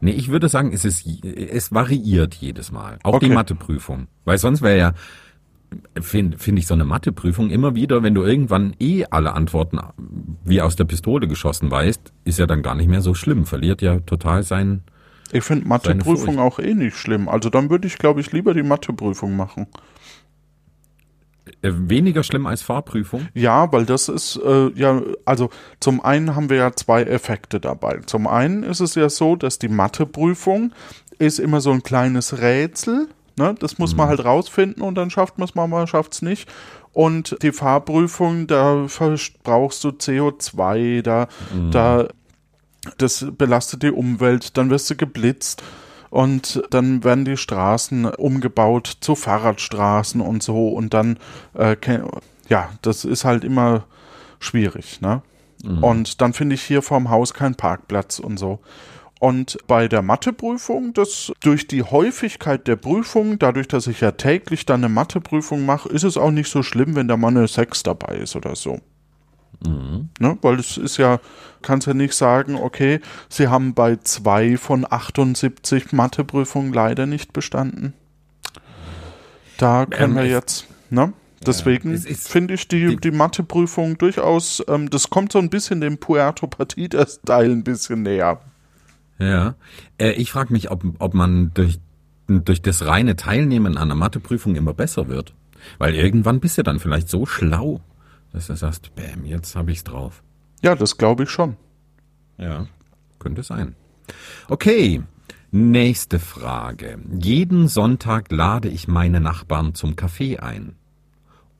nee, 0.00 0.12
ich 0.12 0.28
würde 0.28 0.48
sagen, 0.48 0.72
es 0.72 0.84
ist, 0.84 1.06
es 1.24 1.72
variiert 1.72 2.34
jedes 2.34 2.70
Mal. 2.70 2.98
Auch 3.02 3.18
die 3.18 3.26
Okay. 3.26 3.34
Matheprüfung. 3.34 4.08
Weil 4.24 4.36
sonst 4.38 4.60
wäre 4.62 4.78
ja, 4.78 4.92
finde 6.00 6.38
find 6.38 6.58
ich 6.58 6.66
so 6.66 6.74
eine 6.74 6.84
Matheprüfung 6.84 7.50
immer 7.50 7.74
wieder, 7.74 8.02
wenn 8.02 8.14
du 8.14 8.22
irgendwann 8.22 8.74
eh 8.80 9.04
alle 9.10 9.32
Antworten 9.34 9.78
wie 10.44 10.60
aus 10.62 10.76
der 10.76 10.84
Pistole 10.84 11.28
geschossen 11.28 11.70
weißt, 11.70 12.12
ist 12.24 12.38
ja 12.38 12.46
dann 12.46 12.62
gar 12.62 12.74
nicht 12.74 12.88
mehr 12.88 13.02
so 13.02 13.14
schlimm. 13.14 13.46
Verliert 13.46 13.82
ja 13.82 14.00
total 14.00 14.42
sein, 14.42 14.82
Ich 15.32 15.44
finde. 15.44 15.68
Matheprüfung 15.68 16.38
auch 16.38 16.58
eh 16.58 16.74
nicht 16.74 16.96
schlimm. 16.96 17.28
Also 17.28 17.50
dann 17.50 17.70
würde 17.70 17.86
ich, 17.86 17.98
glaube 17.98 18.20
ich, 18.20 18.32
lieber 18.32 18.54
die 18.54 18.62
Matheprüfung 18.64 19.36
machen. 19.36 19.66
äh, 21.62 21.72
weniger 21.74 22.22
schlimm 22.22 22.46
als 22.46 22.62
Fahrprüfung. 22.62 23.28
Ja, 23.34 23.70
weil 23.72 23.84
das 23.86 24.08
ist, 24.08 24.36
äh, 24.44 24.70
ja, 24.74 25.02
also 25.24 25.50
zum 25.80 26.00
einen 26.02 26.34
haben 26.36 26.48
wir 26.50 26.56
ja 26.56 26.72
zwei 26.72 27.02
Effekte 27.02 27.60
dabei. 27.60 28.00
Zum 28.06 28.26
einen 28.26 28.62
ist 28.62 28.80
es 28.80 28.94
ja 28.94 29.08
so, 29.08 29.36
dass 29.36 29.58
die 29.58 29.68
Matheprüfung 29.68 30.72
ist 31.18 31.38
immer 31.38 31.60
so 31.60 31.70
ein 31.72 31.82
kleines 31.82 32.38
Rätsel. 32.40 33.08
Ne? 33.40 33.54
Das 33.58 33.78
muss 33.78 33.96
man 33.96 34.08
halt 34.08 34.22
rausfinden 34.22 34.82
und 34.82 34.96
dann 34.96 35.08
schafft 35.08 35.38
man 35.38 35.48
es 35.48 35.54
mal, 35.54 35.66
man 35.66 35.86
schafft 35.86 36.12
es 36.12 36.22
nicht. 36.22 36.46
Und 36.92 37.36
die 37.42 37.52
Fahrprüfung, 37.52 38.46
da 38.46 38.86
verbrauchst 38.86 39.82
du 39.82 39.88
CO2, 39.88 41.00
da, 41.00 41.28
da, 41.70 42.08
das 42.98 43.26
belastet 43.32 43.82
die 43.82 43.92
Umwelt, 43.92 44.58
dann 44.58 44.68
wirst 44.68 44.90
du 44.90 44.96
geblitzt 44.96 45.62
und 46.10 46.62
dann 46.70 47.02
werden 47.02 47.24
die 47.24 47.38
Straßen 47.38 48.04
umgebaut 48.06 48.98
zu 49.00 49.14
Fahrradstraßen 49.14 50.20
und 50.20 50.42
so 50.42 50.68
und 50.68 50.92
dann, 50.92 51.18
äh, 51.54 51.76
ja, 52.48 52.68
das 52.82 53.06
ist 53.06 53.24
halt 53.24 53.42
immer 53.42 53.84
schwierig, 54.38 55.00
ne? 55.00 55.22
Und 55.82 56.20
dann 56.20 56.32
finde 56.32 56.54
ich 56.54 56.62
hier 56.62 56.82
vorm 56.82 57.10
Haus 57.10 57.34
keinen 57.34 57.54
Parkplatz 57.54 58.18
und 58.18 58.38
so. 58.38 58.60
Und 59.20 59.58
bei 59.66 59.86
der 59.86 60.00
Matheprüfung, 60.02 60.94
das 60.94 61.30
durch 61.40 61.68
die 61.68 61.82
Häufigkeit 61.82 62.66
der 62.66 62.76
Prüfung, 62.76 63.38
dadurch, 63.38 63.68
dass 63.68 63.86
ich 63.86 64.00
ja 64.00 64.12
täglich 64.12 64.64
dann 64.66 64.80
eine 64.80 64.88
Matheprüfung 64.92 65.66
mache, 65.66 65.90
ist 65.90 66.04
es 66.04 66.16
auch 66.16 66.30
nicht 66.30 66.50
so 66.50 66.62
schlimm, 66.62 66.96
wenn 66.96 67.06
da 67.06 67.16
mal 67.18 67.28
eine 67.28 67.46
6 67.46 67.82
dabei 67.82 68.16
ist 68.16 68.34
oder 68.34 68.56
so. 68.56 68.80
Ne? 69.62 70.38
Weil 70.40 70.58
es 70.58 70.78
ist 70.78 70.96
ja, 70.96 71.20
kannst 71.60 71.86
ja 71.86 71.92
nicht 71.92 72.14
sagen, 72.14 72.54
okay, 72.54 73.00
sie 73.28 73.48
haben 73.48 73.74
bei 73.74 73.96
zwei 73.96 74.56
von 74.56 74.86
78 74.90 75.92
Matheprüfungen 75.92 76.72
leider 76.72 77.04
nicht 77.04 77.34
bestanden. 77.34 77.92
Da 79.58 79.84
können 79.84 80.16
Ähm, 80.16 80.24
wir 80.24 80.30
jetzt, 80.30 80.66
ne? 80.88 81.12
Deswegen 81.44 81.92
es 81.92 82.06
ist- 82.06 82.28
finde 82.30 82.54
ich 82.54 82.68
die, 82.68 82.96
die 82.96 83.10
Matheprüfung 83.10 83.98
durchaus, 83.98 84.62
ähm, 84.68 84.88
das 84.88 85.10
kommt 85.10 85.32
so 85.32 85.38
ein 85.38 85.50
bisschen 85.50 85.82
dem 85.82 85.98
Puerto-Partida-Style 85.98 87.52
ein 87.52 87.64
bisschen 87.64 88.02
näher. 88.02 88.40
Ja. 89.20 89.54
Äh, 89.98 90.12
ich 90.12 90.32
frage 90.32 90.52
mich, 90.52 90.70
ob, 90.70 90.82
ob 90.98 91.14
man 91.14 91.52
durch, 91.54 91.78
durch 92.26 92.62
das 92.62 92.86
reine 92.86 93.16
Teilnehmen 93.16 93.76
an 93.76 93.84
einer 93.84 93.94
Matheprüfung 93.94 94.56
immer 94.56 94.74
besser 94.74 95.08
wird. 95.08 95.34
Weil 95.78 95.94
irgendwann 95.94 96.40
bist 96.40 96.58
du 96.58 96.62
dann 96.62 96.80
vielleicht 96.80 97.08
so 97.08 97.26
schlau, 97.26 97.80
dass 98.32 98.46
du 98.46 98.56
sagst, 98.56 98.94
bäm, 98.94 99.24
jetzt 99.24 99.54
habe 99.54 99.72
ich's 99.72 99.84
drauf. 99.84 100.22
Ja, 100.62 100.74
das 100.74 100.96
glaube 100.96 101.24
ich 101.24 101.30
schon. 101.30 101.56
Ja, 102.38 102.66
könnte 103.18 103.42
sein. 103.42 103.74
Okay, 104.48 105.02
nächste 105.50 106.18
Frage. 106.18 106.98
Jeden 107.12 107.68
Sonntag 107.68 108.32
lade 108.32 108.68
ich 108.68 108.88
meine 108.88 109.20
Nachbarn 109.20 109.74
zum 109.74 109.96
Kaffee 109.96 110.38
ein. 110.38 110.76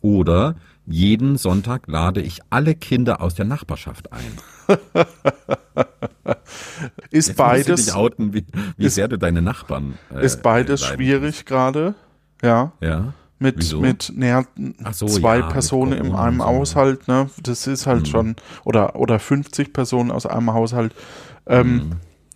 Oder 0.01 0.57
jeden 0.87 1.37
Sonntag 1.37 1.87
lade 1.87 2.23
ich 2.23 2.41
alle 2.49 2.75
Kinder 2.75 3.21
aus 3.21 3.35
der 3.35 3.45
Nachbarschaft 3.45 4.13
ein. 4.13 4.33
Ist 7.11 7.29
Jetzt 7.29 7.37
beides, 7.37 7.87
dich 7.87 7.95
outen, 7.95 8.33
wie, 8.33 8.45
wie 8.77 8.87
ist- 8.87 8.95
sehr 8.95 9.09
du 9.09 9.19
deine 9.19 9.43
Nachbarn. 9.43 9.99
Äh, 10.15 10.25
ist 10.25 10.43
beides 10.43 10.85
schwierig 10.85 11.45
gerade. 11.45 11.95
Ja. 12.43 12.73
Ja. 12.81 13.13
Mit, 13.39 13.57
Wieso? 13.59 13.81
mit 13.81 14.13
Ach 14.85 14.93
so, 14.93 15.07
zwei 15.07 15.39
ja, 15.39 15.47
Personen 15.49 15.93
in 15.93 16.15
einem 16.15 16.39
so. 16.41 16.45
Haushalt, 16.45 17.09
ne? 17.09 17.31
Das 17.43 17.67
ist 17.67 17.87
halt 17.87 18.07
schon, 18.09 18.37
oder, 18.65 18.97
oder 18.97 19.19
50 19.19 19.73
Personen 19.73 20.11
aus 20.11 20.27
einem 20.27 20.53
Haushalt, 20.53 20.95
ähm, 21.47 21.75
Mhm. 21.77 21.91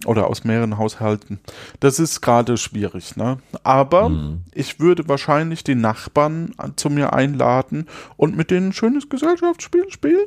oder 0.06 0.28
aus 0.28 0.44
mehreren 0.44 0.78
Haushalten. 0.78 1.40
Das 1.80 1.98
ist 1.98 2.22
gerade 2.22 2.56
schwierig, 2.56 3.16
ne? 3.16 3.36
Aber 3.64 4.08
Mhm. 4.08 4.44
ich 4.54 4.80
würde 4.80 5.06
wahrscheinlich 5.08 5.62
die 5.62 5.74
Nachbarn 5.74 6.52
an- 6.56 6.72
zu 6.76 6.88
mir 6.88 7.12
einladen 7.12 7.86
und 8.16 8.34
mit 8.34 8.50
denen 8.50 8.68
ein 8.68 8.72
schönes 8.72 9.08
Gesellschaftsspiel 9.10 9.84
spielen. 9.90 10.26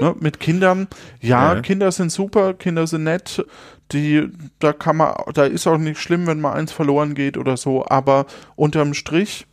Ne, 0.00 0.14
mit 0.20 0.40
Kindern, 0.40 0.88
ja, 1.20 1.54
Ja. 1.54 1.60
Kinder 1.60 1.92
sind 1.92 2.10
super, 2.10 2.54
Kinder 2.54 2.86
sind 2.86 3.04
nett, 3.04 3.44
die, 3.92 4.28
da 4.58 4.72
kann 4.72 4.96
man, 4.96 5.14
da 5.34 5.44
ist 5.44 5.66
auch 5.66 5.78
nicht 5.78 6.00
schlimm, 6.00 6.26
wenn 6.26 6.40
mal 6.40 6.52
eins 6.52 6.72
verloren 6.72 7.14
geht 7.14 7.36
oder 7.36 7.56
so, 7.56 7.84
aber 7.86 8.26
unterm 8.56 8.94
Strich, 8.94 9.46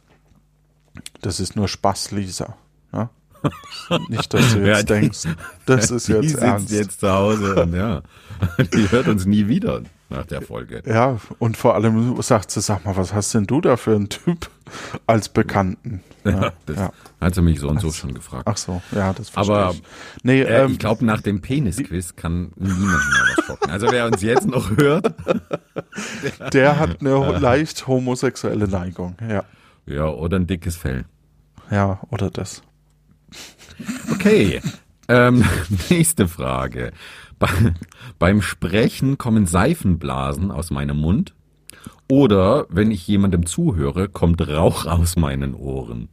das 1.21 1.39
ist 1.39 1.55
nur 1.55 1.67
Spaß, 1.67 2.11
Lisa. 2.11 2.55
Ne? 2.91 3.09
Nicht, 4.09 4.33
dass 4.33 4.53
du 4.53 4.59
jetzt 4.65 4.81
die- 4.81 4.85
denkst, 4.85 5.23
das 5.65 5.91
ist 5.91 6.07
die 6.07 6.13
jetzt 6.13 6.29
sitzt 6.29 6.41
ernst. 6.43 6.71
jetzt 6.71 6.99
zu 7.01 7.09
Hause 7.11 7.55
und 7.63 7.73
ja, 7.73 8.01
die 8.73 8.89
hört 8.91 9.07
uns 9.07 9.25
nie 9.25 9.47
wieder 9.47 9.81
nach 10.09 10.25
der 10.25 10.41
Folge. 10.41 10.81
Ja, 10.85 11.19
und 11.39 11.57
vor 11.57 11.75
allem 11.75 12.21
sagt 12.21 12.51
sie, 12.51 12.61
sag 12.61 12.85
mal, 12.85 12.95
was 12.95 13.13
hast 13.13 13.33
denn 13.33 13.45
du 13.45 13.61
da 13.61 13.77
für 13.77 13.95
einen 13.95 14.09
Typ 14.09 14.49
als 15.05 15.29
Bekannten? 15.29 16.01
Ja, 16.23 16.53
das 16.65 16.77
ja. 16.77 16.91
hat 17.21 17.35
sie 17.35 17.41
mich 17.41 17.59
so 17.59 17.69
und 17.69 17.79
so 17.81 17.91
schon 17.91 18.13
gefragt. 18.13 18.43
Ach 18.45 18.57
so, 18.57 18.81
ja, 18.93 19.13
das 19.13 19.29
verstehe 19.29 19.55
Aber, 19.55 19.71
ich. 19.73 19.83
Nee, 20.23 20.41
Äh, 20.41 20.63
ähm, 20.63 20.71
ich 20.71 20.79
glaube, 20.79 21.05
nach 21.05 21.21
dem 21.21 21.41
Penis-Quiz 21.41 22.15
kann 22.15 22.51
niemand 22.55 22.79
mehr 22.79 23.35
was 23.35 23.45
schocken. 23.45 23.69
Also 23.69 23.87
wer 23.91 24.05
uns 24.05 24.21
jetzt 24.21 24.47
noch 24.47 24.75
hört, 24.77 25.13
der 26.53 26.79
hat 26.79 27.01
eine 27.01 27.39
leicht 27.39 27.87
homosexuelle 27.87 28.67
Neigung, 28.67 29.15
ja. 29.27 29.43
ja, 29.85 30.07
oder 30.07 30.37
ein 30.37 30.47
dickes 30.47 30.75
Fell. 30.75 31.05
Ja, 31.69 31.99
oder 32.09 32.29
das. 32.29 32.61
Okay, 34.11 34.61
ähm, 35.07 35.43
nächste 35.89 36.27
Frage. 36.27 36.91
Bei, 37.39 37.49
beim 38.19 38.41
Sprechen 38.41 39.17
kommen 39.17 39.45
Seifenblasen 39.45 40.51
aus 40.51 40.71
meinem 40.71 40.97
Mund 40.97 41.35
oder 42.09 42.65
wenn 42.69 42.91
ich 42.91 43.05
jemandem 43.07 43.45
zuhöre, 43.45 44.07
kommt 44.07 44.47
Rauch 44.47 44.85
aus 44.85 45.17
meinen 45.17 45.53
Ohren. 45.53 46.09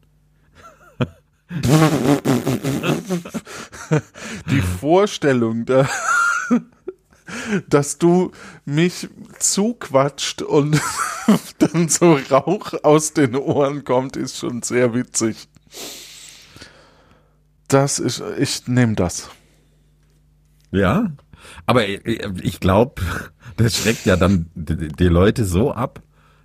die 4.51 4.61
Vorstellung, 4.61 5.65
da, 5.67 5.89
dass 7.69 7.99
du 7.99 8.33
mich 8.65 9.09
zuquatscht 9.39 10.43
und 10.43 10.81
dann 11.59 11.89
so 11.89 12.19
Rauch 12.31 12.75
aus 12.83 13.13
den 13.13 13.37
Ohren 13.37 13.85
kommt, 13.85 14.17
ist 14.17 14.39
schon 14.39 14.63
sehr 14.63 14.95
witzig. 14.95 15.49
Das 17.69 18.01
ist, 18.01 18.23
ich 18.39 18.67
nehme 18.67 18.95
das. 18.95 19.31
Ja, 20.75 21.13
aber 21.67 21.87
äh, 21.89 22.31
ich 22.43 22.61
glaube, 22.61 23.03
das 23.57 23.77
schreckt 23.77 24.07
ja 24.07 24.17
dann 24.17 24.47
die, 24.55 25.09
Leute 25.09 25.45
so 25.45 25.73
ab, 25.73 26.03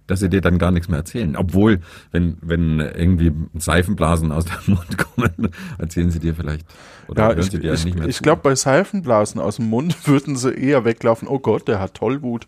dass 0.07 0.19
sie 0.19 0.29
dir 0.29 0.41
dann 0.41 0.57
gar 0.57 0.71
nichts 0.71 0.89
mehr 0.89 0.99
erzählen. 0.99 1.35
Obwohl, 1.35 1.81
wenn, 2.11 2.37
wenn 2.41 2.79
irgendwie 2.79 3.31
Seifenblasen 3.55 4.31
aus 4.31 4.45
dem 4.45 4.55
Mund 4.75 4.97
kommen, 4.97 5.49
erzählen 5.77 6.11
sie 6.11 6.19
dir 6.19 6.35
vielleicht 6.35 6.65
oder 7.07 7.23
Ja, 7.23 7.27
hören 7.29 7.39
ich, 7.39 7.51
sie 7.51 7.59
dir 7.59 7.73
ich, 7.73 7.85
nicht 7.85 7.97
mehr 7.97 8.07
ich 8.07 8.19
glaube, 8.19 8.41
bei 8.41 8.55
Seifenblasen 8.55 9.39
aus 9.39 9.57
dem 9.57 9.69
Mund 9.69 9.95
würden 10.07 10.35
sie 10.35 10.51
eher 10.51 10.85
weglaufen. 10.85 11.27
Oh 11.27 11.39
Gott, 11.39 11.67
der 11.67 11.79
hat 11.79 11.95
Tollwut. 11.95 12.45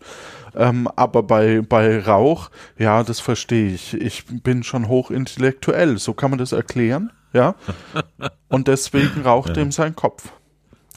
Ähm, 0.54 0.88
aber 0.96 1.22
bei, 1.22 1.62
bei 1.62 2.00
Rauch, 2.00 2.50
ja, 2.78 3.02
das 3.02 3.20
verstehe 3.20 3.72
ich. 3.72 3.94
Ich 3.94 4.24
bin 4.26 4.62
schon 4.62 4.88
hochintellektuell. 4.88 5.98
So 5.98 6.14
kann 6.14 6.30
man 6.30 6.38
das 6.38 6.52
erklären. 6.52 7.10
Ja. 7.32 7.54
Und 8.48 8.68
deswegen 8.68 9.22
raucht 9.22 9.56
ihm 9.56 9.72
sein 9.72 9.96
Kopf. 9.96 10.30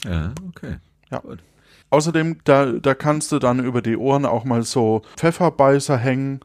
Ja, 0.06 0.32
okay. 0.48 0.76
Ja. 1.10 1.18
Gut. 1.18 1.38
Außerdem, 1.90 2.38
da, 2.44 2.66
da 2.72 2.94
kannst 2.94 3.30
du 3.32 3.38
dann 3.38 3.64
über 3.64 3.80
die 3.82 3.96
Ohren 3.96 4.24
auch 4.26 4.44
mal 4.44 4.62
so 4.64 5.02
Pfefferbeißer 5.16 5.96
hängen. 5.96 6.40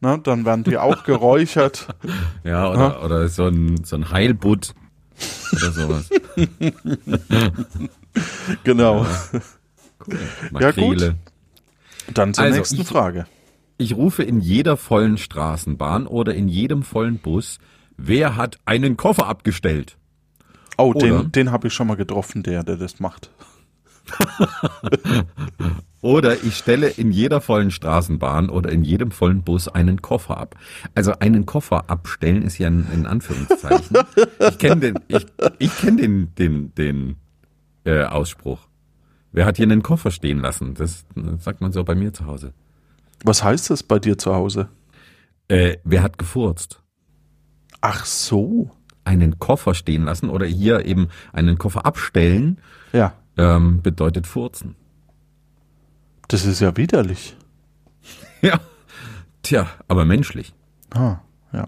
Ne, 0.00 0.18
dann 0.22 0.44
werden 0.44 0.64
die 0.64 0.76
auch 0.78 1.04
geräuchert. 1.04 1.88
Ja, 2.44 2.70
oder, 2.70 3.04
oder 3.04 3.28
so 3.28 3.46
ein, 3.46 3.84
so 3.84 3.96
ein 3.96 4.10
Heilbutt 4.10 4.74
oder 5.52 5.72
sowas. 5.72 6.08
genau. 8.64 9.06
Cool. 10.06 10.18
Ja, 10.60 10.70
gut. 10.70 10.90
Makrele. 11.00 11.14
Dann 12.14 12.34
zur 12.34 12.44
Also, 12.44 12.56
nächsten 12.56 12.80
ich- 12.80 12.86
Frage. 12.86 13.26
Ich 13.80 13.94
rufe 13.94 14.24
in 14.24 14.40
jeder 14.40 14.76
vollen 14.76 15.18
Straßenbahn 15.18 16.08
oder 16.08 16.34
in 16.34 16.48
jedem 16.48 16.82
vollen 16.82 17.18
Bus, 17.18 17.58
wer 17.96 18.34
hat 18.34 18.58
einen 18.64 18.96
Koffer 18.96 19.26
abgestellt? 19.28 19.96
Oh, 20.78 20.92
Oder? 20.94 21.22
den, 21.22 21.32
den 21.32 21.50
habe 21.50 21.66
ich 21.68 21.74
schon 21.74 21.88
mal 21.88 21.96
getroffen, 21.96 22.42
der, 22.42 22.62
der 22.62 22.76
das 22.76 23.00
macht. 23.00 23.30
Oder 26.00 26.44
ich 26.44 26.56
stelle 26.56 26.88
in 26.88 27.10
jeder 27.10 27.40
vollen 27.40 27.72
Straßenbahn 27.72 28.50
oder 28.50 28.70
in 28.70 28.84
jedem 28.84 29.10
vollen 29.10 29.42
Bus 29.42 29.66
einen 29.66 30.00
Koffer 30.00 30.38
ab. 30.38 30.54
Also 30.94 31.12
einen 31.18 31.44
Koffer 31.44 31.90
abstellen 31.90 32.42
ist 32.42 32.58
ja 32.58 32.68
in, 32.68 32.86
in 32.92 33.06
Anführungszeichen. 33.06 33.98
Ich 34.38 34.58
kenne 34.58 34.80
den, 34.80 34.98
ich, 35.08 35.26
ich 35.58 35.76
kenn 35.76 35.96
den, 35.96 36.32
den, 36.36 36.72
den 36.76 37.16
äh, 37.84 38.04
Ausspruch. 38.04 38.68
Wer 39.32 39.44
hat 39.44 39.56
hier 39.56 39.64
einen 39.64 39.82
Koffer 39.82 40.12
stehen 40.12 40.38
lassen? 40.38 40.74
Das 40.74 41.04
sagt 41.40 41.60
man 41.60 41.72
so 41.72 41.82
bei 41.82 41.96
mir 41.96 42.14
zu 42.14 42.26
Hause. 42.26 42.54
Was 43.24 43.42
heißt 43.42 43.70
das 43.70 43.82
bei 43.82 43.98
dir 43.98 44.16
zu 44.16 44.32
Hause? 44.32 44.68
Äh, 45.48 45.78
wer 45.82 46.04
hat 46.04 46.16
gefurzt? 46.16 46.80
Ach 47.80 48.04
so. 48.04 48.70
Einen 49.08 49.38
Koffer 49.38 49.74
stehen 49.74 50.04
lassen 50.04 50.28
oder 50.28 50.44
hier 50.44 50.84
eben 50.84 51.08
einen 51.32 51.56
Koffer 51.56 51.86
abstellen 51.86 52.58
Ja, 52.92 53.14
ähm, 53.38 53.80
bedeutet 53.80 54.26
furzen. 54.26 54.74
das 56.28 56.44
ist 56.44 56.60
ja 56.60 56.76
widerlich. 56.76 57.34
Ja. 58.42 58.60
Tja, 59.42 59.66
aber 59.88 60.04
menschlich. 60.04 60.52
Ah, 60.94 61.16
ja. 61.52 61.66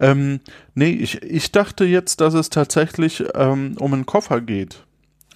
Ähm, 0.00 0.40
nee, 0.74 0.90
ich, 0.90 1.22
ich 1.22 1.50
dachte 1.52 1.84
jetzt, 1.86 2.20
dass 2.20 2.34
es 2.34 2.50
tatsächlich 2.50 3.24
ähm, 3.34 3.76
um 3.78 3.94
einen 3.94 4.04
Koffer 4.04 4.40
geht. 4.42 4.84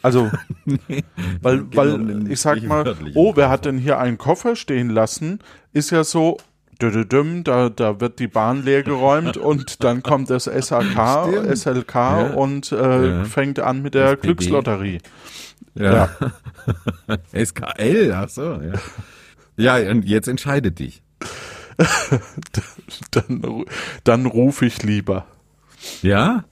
Also, 0.02 0.30
weil, 1.40 1.60
um 1.60 1.76
weil 1.76 2.04
den 2.04 2.30
ich 2.30 2.40
sag 2.40 2.62
mal, 2.64 2.96
oh, 3.14 3.32
wer 3.36 3.48
hat 3.48 3.64
denn 3.64 3.78
hier 3.78 3.98
einen 3.98 4.18
Koffer 4.18 4.56
stehen 4.56 4.90
lassen? 4.90 5.38
Ist 5.72 5.90
ja 5.90 6.04
so, 6.04 6.36
dödödüm, 6.82 7.44
da, 7.44 7.68
da 7.68 8.00
wird 8.00 8.18
die 8.18 8.26
Bahn 8.28 8.64
leer 8.64 8.82
geräumt 8.82 9.36
und 9.50 9.82
dann 9.84 10.02
kommt 10.02 10.28
das 10.30 10.44
SAK, 10.44 11.28
Stimmt. 11.28 11.56
SLK 11.58 11.94
Ja. 11.94 12.26
und 12.34 12.72
äh, 12.72 13.08
Ja. 13.08 13.24
fängt 13.24 13.60
an 13.60 13.82
mit 13.82 13.94
der 13.94 14.06
SPD. 14.06 14.26
Glückslotterie. 14.26 14.98
Ja. 15.74 16.10
SKL, 17.34 18.12
ach 18.16 18.28
so, 18.28 18.60
ja. 18.60 18.72
Ja, 19.56 19.90
und 19.90 20.04
jetzt 20.04 20.28
entscheidet 20.28 20.78
dich. 20.78 21.02
Dann, 23.10 23.64
dann 24.04 24.26
rufe 24.26 24.66
ich 24.66 24.82
lieber. 24.82 25.26
Ja? 26.02 26.44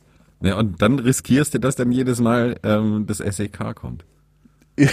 Ja, 0.43 0.57
und 0.57 0.81
dann 0.81 0.99
riskierst 0.99 1.55
du, 1.55 1.61
dass 1.61 1.77
dann 1.77 1.93
jedes 1.93 2.21
Mal 2.21 2.57
ähm, 2.63 3.05
das 3.07 3.19
SEK 3.19 3.75
kommt. 3.75 4.05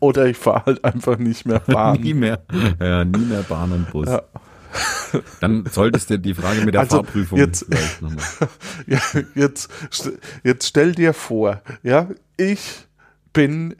Oder 0.00 0.26
ich 0.26 0.36
fahre 0.36 0.66
halt 0.66 0.84
einfach 0.84 1.18
nicht 1.18 1.46
mehr 1.46 1.60
Bahn. 1.60 2.00
nie 2.00 2.14
mehr, 2.14 2.42
ja, 2.80 3.04
nie 3.04 3.24
mehr 3.24 3.42
Bahn 3.42 3.72
und 3.72 3.90
Bus. 3.90 4.08
Ja. 4.08 4.22
Dann 5.40 5.66
solltest 5.70 6.10
du 6.10 6.18
die 6.18 6.34
Frage 6.34 6.62
mit 6.64 6.74
der 6.74 6.82
also 6.82 6.96
Fahrprüfung 6.96 7.38
jetzt, 7.38 7.66
ja, 8.86 9.00
jetzt, 9.34 9.70
jetzt 10.42 10.66
stell 10.66 10.92
dir 10.92 11.12
vor, 11.12 11.60
ja, 11.82 12.08
ich 12.38 12.86
bin, 13.34 13.76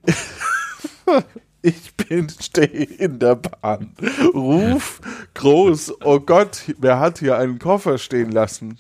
ich 1.63 1.95
bin, 1.97 2.29
stehe 2.29 2.67
in 2.67 3.19
der 3.19 3.37
Bahn, 3.37 3.93
ruf 4.35 5.01
groß, 5.35 6.03
oh 6.03 6.21
Gott, 6.21 6.63
wer 6.79 6.99
hat 6.99 7.21
hier 7.21 7.39
einen 7.39 7.59
Koffer 7.59 7.97
stehen 7.97 8.31
lassen? 8.31 8.79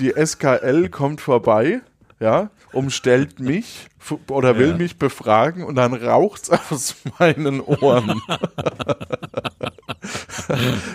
Die 0.00 0.14
SKL 0.16 0.88
kommt 0.88 1.20
vorbei, 1.20 1.82
ja, 2.20 2.50
umstellt 2.72 3.40
mich 3.40 3.88
oder 4.28 4.58
will 4.58 4.70
ja. 4.70 4.76
mich 4.76 4.98
befragen 4.98 5.64
und 5.64 5.76
dann 5.76 5.94
raucht's 5.94 6.50
aus 6.70 6.96
meinen 7.18 7.60
Ohren. 7.60 8.20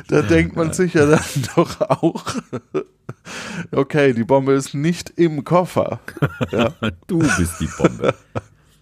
da 0.07 0.21
denkt 0.21 0.55
man 0.55 0.73
sich 0.73 0.93
ja 0.93 1.05
dann 1.05 1.19
doch 1.55 1.81
auch, 1.81 2.25
okay, 3.71 4.13
die 4.13 4.23
Bombe 4.23 4.53
ist 4.53 4.73
nicht 4.73 5.11
im 5.11 5.43
Koffer. 5.43 5.99
Ja. 6.51 6.73
Du 7.07 7.19
bist 7.19 7.59
die 7.59 7.69
Bombe. 7.77 8.13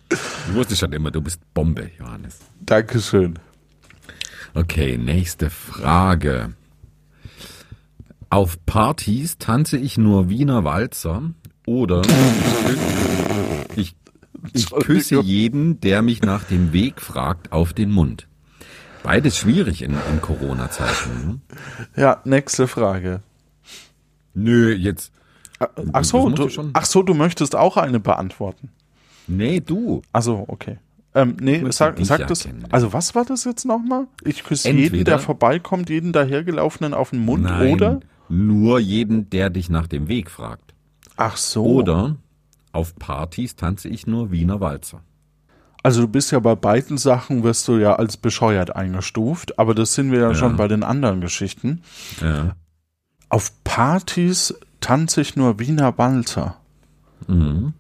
Du 0.10 0.56
wusstest 0.56 0.82
schon 0.82 0.94
immer, 0.94 1.12
du 1.12 1.22
bist 1.22 1.42
Bombe, 1.54 1.92
Johannes. 1.98 2.40
Dankeschön. 2.60 3.40
Okay, 4.54 4.98
nächste 4.98 5.50
Frage. 5.50 6.54
Auf 8.30 8.66
Partys 8.66 9.38
tanze 9.38 9.78
ich 9.78 9.98
nur 9.98 10.30
Wiener 10.30 10.64
Walzer 10.64 11.32
oder 11.72 12.02
ich, 13.76 13.96
ich 14.54 14.70
küsse 14.70 15.22
jeden, 15.22 15.80
der 15.80 16.02
mich 16.02 16.22
nach 16.22 16.44
dem 16.44 16.74
Weg 16.74 17.02
fragt, 17.02 17.52
auf 17.52 17.74
den 17.74 17.92
Mund. 17.92 18.28
Beides 19.04 19.38
schwierig 19.38 19.82
in, 19.82 19.92
in 19.92 20.22
Corona-Zeiten. 20.22 21.28
Ne? 21.28 21.40
Ja, 21.96 22.22
nächste 22.26 22.68
Frage. 22.68 23.22
Nö, 24.34 24.74
jetzt. 24.74 25.12
Ach 25.94 26.04
so, 26.04 26.30
du, 26.30 26.50
ach 26.74 26.86
so, 26.86 27.04
du 27.04 27.14
möchtest 27.14 27.56
auch 27.56 27.78
eine 27.78 28.00
beantworten. 28.00 28.70
Nee, 29.28 29.60
du. 29.60 30.02
Also 30.12 30.44
okay. 30.48 30.78
Ähm, 31.14 31.38
nee, 31.40 31.64
sag, 31.70 31.98
sag 32.02 32.28
das. 32.28 32.48
Also 32.70 32.94
was 32.94 33.16
war 33.16 33.26
das 33.26 33.44
jetzt 33.44 33.66
nochmal? 33.66 34.08
Ich 34.24 34.44
küsse 34.44 34.72
jeden, 34.72 35.04
der 35.04 35.20
vorbeikommt, 35.20 35.90
jeden 35.90 36.14
dahergelaufenen 36.14 36.94
auf 36.94 37.12
den 37.12 37.20
Mund, 37.20 37.44
Nein, 37.44 37.74
oder? 37.74 38.00
Nur 38.30 38.80
jeden, 38.80 39.30
der 39.30 39.50
dich 39.50 39.70
nach 39.70 39.88
dem 39.88 40.08
Weg 40.08 40.32
fragt. 40.32 40.71
Ach 41.22 41.38
so. 41.38 41.64
Oder 41.64 42.16
auf 42.72 42.96
Partys 42.96 43.56
tanze 43.56 43.90
ich 43.90 44.08
nur 44.08 44.32
Wiener 44.32 44.60
Walzer. 44.60 45.02
Also 45.84 46.02
du 46.02 46.08
bist 46.08 46.32
ja 46.32 46.40
bei 46.40 46.56
beiden 46.56 46.98
Sachen, 46.98 47.44
wirst 47.44 47.68
du 47.68 47.78
ja 47.78 47.96
als 47.96 48.18
bescheuert 48.18 48.76
eingestuft, 48.76 49.58
aber 49.60 49.76
das 49.76 49.94
sind 49.94 50.12
wir 50.12 50.20
ja, 50.20 50.30
ja. 50.30 50.36
schon 50.36 50.56
bei 50.56 50.68
den 50.68 50.84
anderen 50.84 51.22
Geschichten. 51.22 51.82
Ja. 52.22 52.56
Auf 53.30 53.52
Partys 53.64 54.54
tanze 54.80 55.22
ich 55.22 55.36
nur 55.36 55.60
Wiener 55.60 55.98
Walzer. 55.98 56.58
Mhm. 57.28 57.74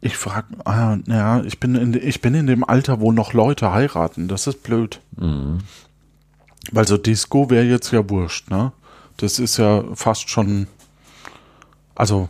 Ich 0.00 0.16
frage, 0.16 0.46
ah, 0.64 0.96
ja, 1.06 1.42
ich 1.42 1.58
bin, 1.58 1.74
in, 1.74 1.94
ich 1.94 2.20
bin 2.20 2.34
in 2.34 2.46
dem 2.46 2.64
Alter, 2.64 3.00
wo 3.00 3.12
noch 3.12 3.32
Leute 3.32 3.72
heiraten. 3.72 4.28
Das 4.28 4.46
ist 4.46 4.62
blöd. 4.62 5.00
Mhm. 5.16 5.58
Weil 6.70 6.86
so 6.86 6.96
Disco 6.96 7.50
wäre 7.50 7.64
jetzt 7.64 7.90
ja 7.92 8.08
wurscht, 8.08 8.50
ne? 8.50 8.72
Das 9.16 9.38
ist 9.38 9.56
ja 9.56 9.82
fast 9.94 10.30
schon, 10.30 10.68
also 11.94 12.28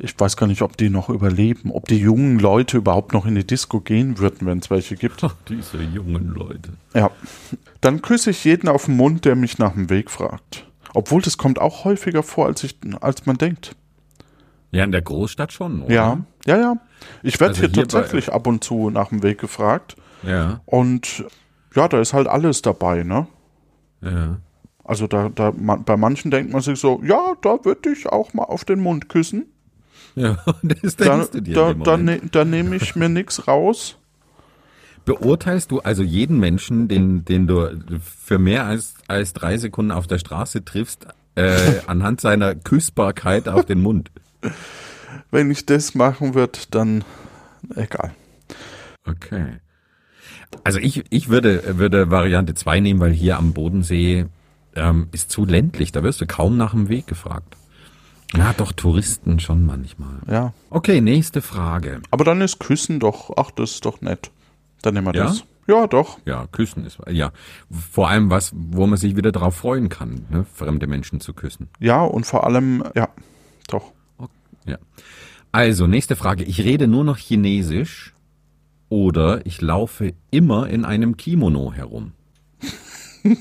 ich 0.00 0.18
weiß 0.18 0.36
gar 0.36 0.46
nicht, 0.46 0.62
ob 0.62 0.76
die 0.76 0.90
noch 0.90 1.08
überleben, 1.08 1.72
ob 1.72 1.86
die 1.86 1.98
jungen 1.98 2.38
Leute 2.38 2.76
überhaupt 2.76 3.12
noch 3.12 3.26
in 3.26 3.34
die 3.34 3.46
Disco 3.46 3.80
gehen 3.80 4.18
würden, 4.18 4.46
wenn 4.46 4.58
es 4.58 4.70
welche 4.70 4.96
gibt. 4.96 5.24
Ach, 5.24 5.34
diese 5.48 5.82
jungen 5.82 6.28
Leute. 6.28 6.72
Ja. 6.94 7.10
Dann 7.80 8.00
küsse 8.00 8.30
ich 8.30 8.44
jeden 8.44 8.68
auf 8.68 8.84
den 8.84 8.96
Mund, 8.96 9.24
der 9.24 9.34
mich 9.34 9.58
nach 9.58 9.72
dem 9.72 9.90
Weg 9.90 10.10
fragt. 10.10 10.66
Obwohl 10.94 11.20
das 11.20 11.36
kommt 11.36 11.60
auch 11.60 11.84
häufiger 11.84 12.22
vor, 12.22 12.46
als, 12.46 12.62
ich, 12.62 12.76
als 13.00 13.26
man 13.26 13.38
denkt. 13.38 13.74
Ja, 14.70 14.84
in 14.84 14.92
der 14.92 15.02
Großstadt 15.02 15.52
schon, 15.52 15.82
oder? 15.82 15.94
Ja, 15.94 16.18
ja, 16.46 16.58
ja. 16.58 16.76
Ich 17.22 17.40
werde 17.40 17.54
also 17.54 17.60
hier, 17.62 17.70
hier, 17.70 17.88
tatsächlich 17.88 18.32
ab 18.32 18.46
und 18.46 18.62
zu 18.62 18.90
nach 18.90 19.08
dem 19.08 19.22
Weg 19.22 19.38
gefragt. 19.38 19.96
Ja. 20.22 20.60
Und 20.64 21.24
ja, 21.74 21.88
da 21.88 22.00
ist 22.00 22.12
halt 22.12 22.28
alles 22.28 22.62
dabei, 22.62 23.02
ne? 23.02 23.26
Ja. 24.00 24.38
Also 24.84 25.06
da, 25.06 25.28
da 25.28 25.50
bei 25.50 25.96
manchen 25.96 26.30
denkt 26.30 26.52
man 26.52 26.62
sich 26.62 26.78
so, 26.78 27.00
ja, 27.04 27.34
da 27.42 27.64
würde 27.64 27.90
ich 27.90 28.08
auch 28.08 28.32
mal 28.32 28.44
auf 28.44 28.64
den 28.64 28.80
Mund 28.80 29.08
küssen. 29.08 29.46
Ja, 30.18 30.36
das 30.62 30.96
denkst 30.96 31.30
du 31.32 31.40
dir. 31.40 31.54
Da, 31.54 31.74
da, 31.74 31.96
ne, 31.96 32.20
da 32.30 32.44
nehme 32.44 32.76
ich 32.76 32.96
mir 32.96 33.08
nichts 33.08 33.46
raus. 33.46 33.96
Beurteilst 35.04 35.70
du 35.70 35.80
also 35.80 36.02
jeden 36.02 36.38
Menschen, 36.38 36.88
den, 36.88 37.24
den 37.24 37.46
du 37.46 37.70
für 38.02 38.38
mehr 38.38 38.66
als, 38.66 38.94
als 39.06 39.32
drei 39.32 39.56
Sekunden 39.56 39.90
auf 39.90 40.06
der 40.06 40.18
Straße 40.18 40.64
triffst, 40.64 41.06
äh, 41.34 41.80
anhand 41.86 42.20
seiner 42.20 42.54
Küssbarkeit 42.54 43.48
auf 43.48 43.64
den 43.64 43.80
Mund? 43.80 44.10
Wenn 45.30 45.50
ich 45.50 45.64
das 45.64 45.94
machen 45.94 46.34
würde, 46.34 46.58
dann 46.70 47.04
egal. 47.74 48.14
Okay. 49.06 49.60
Also 50.64 50.78
ich, 50.78 51.04
ich 51.10 51.28
würde, 51.28 51.78
würde 51.78 52.10
Variante 52.10 52.54
2 52.54 52.80
nehmen, 52.80 53.00
weil 53.00 53.12
hier 53.12 53.38
am 53.38 53.52
Bodensee 53.52 54.26
ähm, 54.74 55.08
ist 55.12 55.30
zu 55.30 55.44
ländlich. 55.44 55.92
Da 55.92 56.02
wirst 56.02 56.20
du 56.20 56.26
kaum 56.26 56.56
nach 56.56 56.72
dem 56.72 56.88
Weg 56.88 57.06
gefragt. 57.06 57.56
Ja, 58.36 58.52
doch, 58.52 58.72
Touristen 58.72 59.40
schon 59.40 59.64
manchmal. 59.64 60.20
Ja. 60.28 60.52
Okay, 60.70 61.00
nächste 61.00 61.40
Frage. 61.40 62.02
Aber 62.10 62.24
dann 62.24 62.40
ist 62.40 62.58
Küssen 62.60 63.00
doch, 63.00 63.30
ach, 63.36 63.50
das 63.50 63.72
ist 63.72 63.84
doch 63.84 64.00
nett. 64.00 64.30
Dann 64.82 64.94
nehmen 64.94 65.06
wir 65.06 65.14
ja? 65.14 65.24
das. 65.24 65.44
Ja, 65.66 65.86
doch. 65.86 66.18
Ja, 66.24 66.46
Küssen 66.46 66.84
ist, 66.86 66.98
ja. 67.10 67.30
Vor 67.70 68.08
allem 68.08 68.30
was, 68.30 68.52
wo 68.54 68.86
man 68.86 68.98
sich 68.98 69.16
wieder 69.16 69.32
darauf 69.32 69.56
freuen 69.56 69.88
kann, 69.88 70.26
ne? 70.30 70.46
fremde 70.54 70.86
Menschen 70.86 71.20
zu 71.20 71.34
küssen. 71.34 71.68
Ja, 71.78 72.02
und 72.02 72.24
vor 72.24 72.44
allem, 72.44 72.82
ja, 72.94 73.08
doch. 73.66 73.92
Okay, 74.16 74.32
ja. 74.66 74.78
Also, 75.52 75.86
nächste 75.86 76.16
Frage. 76.16 76.44
Ich 76.44 76.62
rede 76.62 76.88
nur 76.88 77.04
noch 77.04 77.18
Chinesisch 77.18 78.14
oder 78.88 79.44
ich 79.46 79.60
laufe 79.60 80.14
immer 80.30 80.68
in 80.68 80.84
einem 80.84 81.16
Kimono 81.16 81.72
herum. 81.72 82.12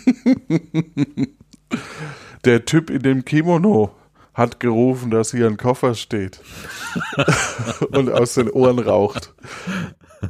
Der 2.46 2.66
Typ 2.66 2.90
in 2.90 3.02
dem 3.04 3.26
Kimono 3.26 3.92
hat 4.38 4.60
gerufen, 4.60 5.10
dass 5.10 5.32
hier 5.32 5.48
ein 5.48 5.58
Koffer 5.58 5.96
steht 5.96 6.40
und 7.92 8.12
aus 8.12 8.36
den 8.36 8.50
Ohren 8.52 8.78
raucht. 8.78 9.34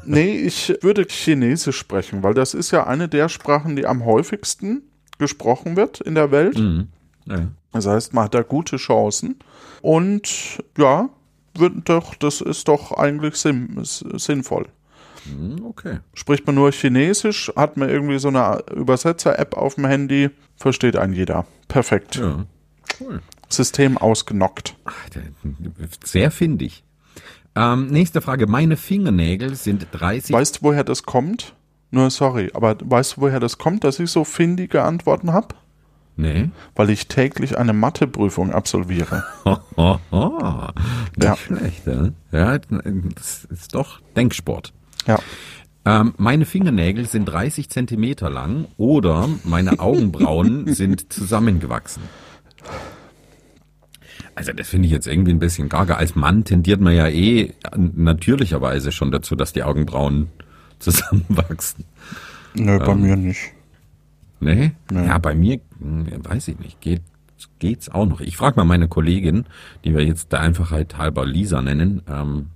Nee, 0.05 0.37
ich 0.37 0.77
würde 0.81 1.05
Chinesisch 1.07 1.77
sprechen, 1.77 2.23
weil 2.23 2.33
das 2.33 2.53
ist 2.53 2.71
ja 2.71 2.87
eine 2.87 3.09
der 3.09 3.27
Sprachen, 3.27 3.75
die 3.75 3.85
am 3.85 4.05
häufigsten 4.05 4.83
gesprochen 5.19 5.75
wird 5.75 5.99
in 5.99 6.15
der 6.15 6.31
Welt. 6.31 6.57
Mhm. 6.57 6.87
Ja. 7.25 7.47
Das 7.73 7.85
heißt, 7.85 8.13
man 8.13 8.25
hat 8.25 8.33
da 8.33 8.43
gute 8.43 8.77
Chancen. 8.77 9.39
Und 9.81 10.63
ja, 10.77 11.09
wird 11.53 11.89
doch, 11.89 12.15
das 12.15 12.39
ist 12.39 12.67
doch 12.69 12.93
eigentlich 12.93 13.35
sinn, 13.35 13.77
sinnvoll. 13.83 14.67
Mhm, 15.25 15.65
okay. 15.65 15.99
Spricht 16.13 16.45
man 16.45 16.55
nur 16.55 16.71
Chinesisch, 16.71 17.51
hat 17.55 17.75
man 17.75 17.89
irgendwie 17.89 18.19
so 18.19 18.29
eine 18.29 18.63
Übersetzer-App 18.73 19.57
auf 19.57 19.75
dem 19.75 19.85
Handy, 19.85 20.29
versteht 20.55 20.95
einen 20.95 21.13
jeder. 21.13 21.45
Perfekt. 21.67 22.15
Ja, 22.15 22.45
cool. 23.01 23.21
System 23.49 23.97
ausgenockt. 23.97 24.75
Sehr 26.03 26.31
findig. 26.31 26.83
Ähm, 27.55 27.87
nächste 27.87 28.21
Frage. 28.21 28.47
Meine 28.47 28.77
Fingernägel 28.77 29.55
sind 29.55 29.87
30. 29.91 30.33
Weißt 30.33 30.57
du, 30.57 30.59
woher 30.61 30.83
das 30.83 31.03
kommt? 31.03 31.55
Nur 31.89 32.09
sorry, 32.09 32.51
aber 32.53 32.75
weißt 32.79 33.17
du, 33.17 33.21
woher 33.21 33.39
das 33.39 33.57
kommt, 33.57 33.83
dass 33.83 33.99
ich 33.99 34.11
so 34.11 34.23
findige 34.23 34.83
Antworten 34.83 35.31
habe? 35.31 35.55
Nee. 36.17 36.49
Weil 36.75 36.89
ich 36.89 37.07
täglich 37.07 37.57
eine 37.57 37.73
Matheprüfung 37.73 38.51
absolviere. 38.51 39.23
Oh. 39.79 39.99
Nicht 41.15 41.23
ja. 41.23 41.35
schlecht, 41.35 41.85
ja? 41.85 42.09
ja. 42.31 42.57
Das 42.57 43.45
ist 43.45 43.75
doch 43.75 44.01
Denksport. 44.15 44.73
Ja. 45.05 45.19
Ähm, 45.85 46.15
meine 46.17 46.45
Fingernägel 46.45 47.07
sind 47.07 47.25
30 47.25 47.69
Zentimeter 47.69 48.29
lang 48.29 48.65
oder 48.77 49.29
meine 49.43 49.79
Augenbrauen 49.79 50.65
sind 50.73 51.13
zusammengewachsen. 51.13 52.01
Also 54.37 54.53
das 54.53 54.69
finde 54.69 54.85
ich 54.85 54.91
jetzt 54.91 55.07
irgendwie 55.07 55.31
ein 55.31 55.39
bisschen 55.39 55.67
gaga. 55.67 55.95
Als 55.95 56.15
Mann 56.15 56.43
tendiert 56.43 56.79
man 56.79 56.93
ja 56.93 57.07
eh 57.07 57.53
natürlicherweise 57.75 58.91
schon 58.91 59.09
dazu, 59.09 59.35
dass 59.35 59.51
die 59.51 59.63
Augenbrauen 59.63 60.29
zusammenwachsen. 60.79 61.85
Nö, 62.53 62.77
bei 62.77 62.91
ähm, 62.91 63.01
mir 63.01 63.15
nicht. 63.15 63.53
Nee? 64.39 64.73
nee? 64.91 65.05
Ja, 65.07 65.17
bei 65.17 65.33
mir, 65.33 65.59
hm, 65.79 66.23
weiß 66.23 66.49
ich 66.49 66.59
nicht, 66.59 66.79
geht, 66.81 67.01
geht's 67.57 67.89
auch 67.89 68.05
noch. 68.05 68.21
Ich 68.21 68.37
frage 68.37 68.57
mal 68.57 68.63
meine 68.63 68.87
Kollegin, 68.87 69.45
die 69.83 69.95
wir 69.95 70.05
jetzt 70.05 70.31
der 70.31 70.41
Einfachheit 70.41 70.99
halber 70.99 71.25
Lisa 71.25 71.63
nennen. 71.63 72.03
Ähm, 72.07 72.49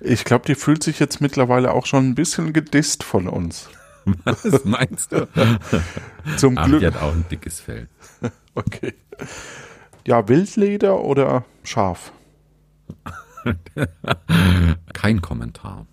ich 0.00 0.24
glaube, 0.24 0.46
die 0.46 0.56
fühlt 0.56 0.82
sich 0.82 0.98
jetzt 0.98 1.20
mittlerweile 1.20 1.74
auch 1.74 1.86
schon 1.86 2.08
ein 2.08 2.14
bisschen 2.16 2.52
gedisst 2.52 3.04
von 3.04 3.28
uns. 3.28 3.70
Was 4.24 4.64
meinst 4.64 5.12
du? 5.12 5.28
Zum 6.38 6.58
Ach, 6.58 6.66
Glück. 6.66 6.80
Die 6.80 6.86
hat 6.88 7.00
auch 7.00 7.12
ein 7.12 7.24
dickes 7.30 7.60
Fell. 7.60 7.86
Okay. 8.56 8.94
Ja, 10.06 10.28
Wildleder 10.28 11.02
oder 11.02 11.44
Schaf? 11.62 12.12
Kein 14.92 15.20
Kommentar. 15.22 15.86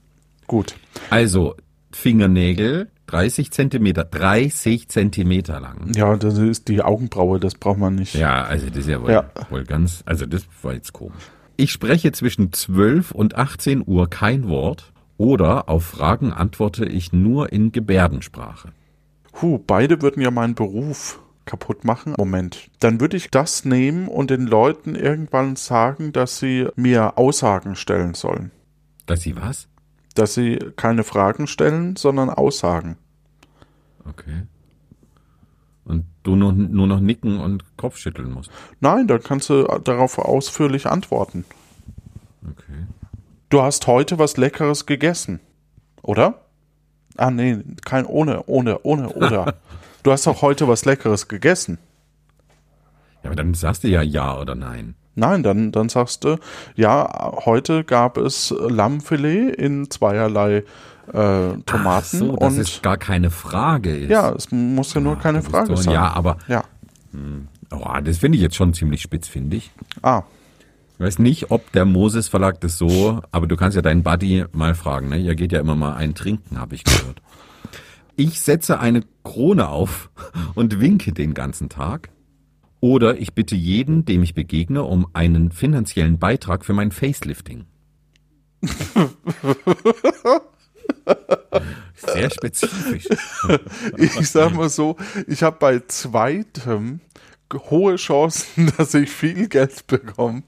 Gut. 0.48 0.76
Also, 1.10 1.56
Fingernägel 1.92 2.90
30 3.08 3.52
Zentimeter, 3.52 4.06
30 4.06 4.88
Zentimeter 4.88 5.60
lang. 5.60 5.92
Ja, 5.96 6.16
das 6.16 6.38
ist 6.38 6.70
die 6.70 6.82
Augenbraue, 6.82 7.40
das 7.40 7.56
braucht 7.56 7.78
man 7.80 7.96
nicht. 7.96 8.16
Ja, 8.16 8.44
also 8.44 8.68
das 8.68 8.78
ist 8.78 8.88
ja 8.88 9.02
wohl, 9.02 9.12
Ja. 9.12 9.30
wohl 9.50 9.66
ganz, 9.66 10.02
also 10.06 10.26
das 10.26 10.44
war 10.62 10.74
jetzt 10.74 10.94
komisch. 10.94 11.24
Ich 11.58 11.72
spreche 11.74 12.14
zwischen 12.14 12.54
12 12.54 13.12
und 13.12 13.36
18 13.36 13.84
Uhr 13.86 14.10
kein 14.10 14.48
Wort 14.48 14.94
oder 15.18 15.68
auf 15.68 15.84
Fragen 15.84 16.32
antworte 16.32 16.86
ich 16.86 17.12
nur 17.12 17.52
in 17.52 17.74
Gebärdensprache. 17.74 18.70
Puh, 19.34 19.60
beide 19.60 20.02
würden 20.02 20.22
ja 20.22 20.32
meinen 20.32 20.56
Beruf 20.56 21.20
kaputt 21.46 21.84
machen. 21.84 22.14
Moment. 22.18 22.70
Dann 22.80 23.00
würde 23.00 23.18
ich 23.18 23.30
das 23.30 23.66
nehmen 23.66 24.08
und 24.08 24.30
den 24.30 24.48
Leuten 24.48 24.96
irgendwann 24.96 25.56
sagen, 25.56 26.14
dass 26.14 26.40
sie 26.40 26.68
mir 26.76 27.18
Aussagen 27.18 27.76
stellen 27.76 28.14
sollen. 28.14 28.52
Dass 29.06 29.22
sie 29.22 29.36
was? 29.36 29.68
Dass 30.16 30.34
sie 30.34 30.60
keine 30.76 31.04
Fragen 31.04 31.48
stellen, 31.48 31.96
sondern 31.96 32.30
Aussagen. 32.30 32.98
Okay. 34.06 34.44
Und 35.84 36.06
du 36.24 36.36
nur, 36.36 36.54
nur 36.54 36.88
noch 36.88 37.00
nicken 37.00 37.40
und 37.40 37.78
Kopfschütteln 37.78 38.32
musst. 38.32 38.52
Nein, 38.80 39.08
dann 39.08 39.22
kannst 39.22 39.50
du 39.50 39.64
darauf 39.84 40.18
ausführlich 40.20 40.88
antworten. 40.88 41.46
Okay. 42.44 42.88
Du 43.50 43.62
hast 43.62 43.88
heute 43.88 44.20
was 44.20 44.38
Leckeres 44.38 44.86
gegessen, 44.86 45.40
oder? 46.02 46.46
Ah, 47.18 47.32
nee, 47.32 47.60
kein 47.84 48.06
ohne, 48.06 48.44
ohne, 48.46 48.80
ohne, 48.84 49.10
oder. 49.10 49.56
Du 50.04 50.12
hast 50.12 50.26
doch 50.28 50.42
heute 50.42 50.68
was 50.68 50.86
Leckeres 50.86 51.28
gegessen. 51.28 51.78
Ja, 53.24 53.30
aber 53.30 53.36
dann 53.36 53.54
sagst 53.54 53.84
du 53.84 53.88
ja 53.88 54.02
ja 54.02 54.38
oder 54.40 54.56
nein. 54.56 54.96
Nein, 55.14 55.44
dann, 55.44 55.72
dann 55.72 55.90
sagst 55.90 56.24
du, 56.24 56.38
ja, 56.76 57.34
heute 57.46 57.84
gab 57.84 58.18
es 58.18 58.54
Lammfilet 58.58 59.54
in 59.56 59.90
zweierlei 59.92 60.64
äh, 61.12 61.58
Tomaten 61.66 61.86
Ach 61.88 62.04
so, 62.04 62.36
dass 62.38 62.54
und 62.54 62.60
es 62.60 62.82
gar 62.82 62.98
keine 62.98 63.30
Frage 63.30 63.96
ist. 63.96 64.10
ja, 64.10 64.32
es 64.32 64.52
muss 64.52 64.94
ja 64.94 65.02
nur 65.02 65.18
keine 65.20 65.40
Du 65.40 65.44
bist 65.44 65.52
Frage 65.56 65.76
so- 65.76 65.82
sein. 65.84 65.94
Ja, 65.94 66.14
aber 66.14 66.38
Ja. 66.48 66.64
oh, 67.72 67.80
das 68.04 68.18
finde 68.20 68.38
ich 68.38 68.42
jetzt 68.42 68.56
schon 68.56 68.74
ziemlich 68.74 69.02
spitzfindig. 69.02 69.72
Ah, 70.02 70.24
Ich 70.98 71.06
weiß 71.06 71.20
nicht, 71.20 71.52
ob 71.52 71.70
der 71.74 71.84
Moses 71.86 72.30
Verlag 72.30 72.62
das 72.62 72.78
so, 72.78 73.20
aber 73.32 73.48
du 73.48 73.58
kannst 73.58 73.76
ja 73.76 73.82
deinen 73.82 74.04
Buddy 74.04 74.46
mal 74.54 74.74
fragen, 74.76 75.10
ne? 75.10 75.18
Ihr 75.18 75.36
geht 75.36 75.52
ja 75.52 75.60
immer 75.60 75.76
mal 75.76 75.94
ein 75.96 76.16
Trinken, 76.16 76.58
habe 76.60 76.76
ich 76.76 76.84
gehört. 76.86 77.22
Ich 78.16 78.42
setze 78.42 78.80
eine 78.80 79.04
Krone 79.24 79.70
auf 79.70 80.10
und 80.56 80.80
winke 80.80 81.12
den 81.14 81.34
ganzen 81.34 81.70
Tag. 81.70 82.10
Oder 82.80 83.18
ich 83.18 83.34
bitte 83.34 83.56
jeden, 83.56 84.06
dem 84.06 84.24
ich 84.24 84.34
begegne, 84.34 84.84
um 84.84 85.08
einen 85.14 85.52
finanziellen 85.52 86.18
Beitrag 86.18 86.66
für 86.66 86.74
mein 86.74 86.92
Facelifting. 86.92 87.66
Sehr 91.96 92.30
spezifisch. 92.32 93.08
ich 93.98 94.30
sag 94.30 94.56
mal 94.56 94.70
so, 94.70 94.98
ich 95.28 95.44
habe 95.44 95.58
bei 95.60 95.80
zweitem 95.88 97.02
hohe 97.54 97.96
Chancen, 97.96 98.72
dass 98.78 98.94
ich 98.94 99.10
viel 99.10 99.48
Geld 99.48 99.88
bekomme. 99.88 100.44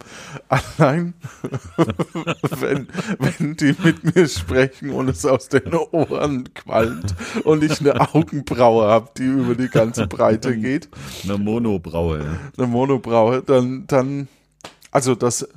Allein, 0.50 1.14
wenn, 2.60 2.88
wenn 3.20 3.56
die 3.56 3.76
mit 3.84 4.16
mir 4.16 4.28
sprechen 4.28 4.92
und 4.92 5.10
es 5.10 5.26
aus 5.26 5.50
den 5.50 5.74
Ohren 5.74 6.54
qualmt 6.54 7.16
und 7.44 7.64
ich 7.64 7.80
eine 7.80 8.00
Augenbraue 8.14 8.88
habe, 8.88 9.10
die 9.18 9.26
über 9.26 9.56
die 9.56 9.70
ganze 9.70 10.08
Breite 10.08 10.58
geht, 10.58 10.90
Eine 11.24 11.38
Monobraue. 11.38 12.22
eine 12.58 12.68
Monobraue, 12.68 13.42
dann, 13.44 13.86
dann, 13.88 14.28
also 14.92 15.16
das, 15.16 15.48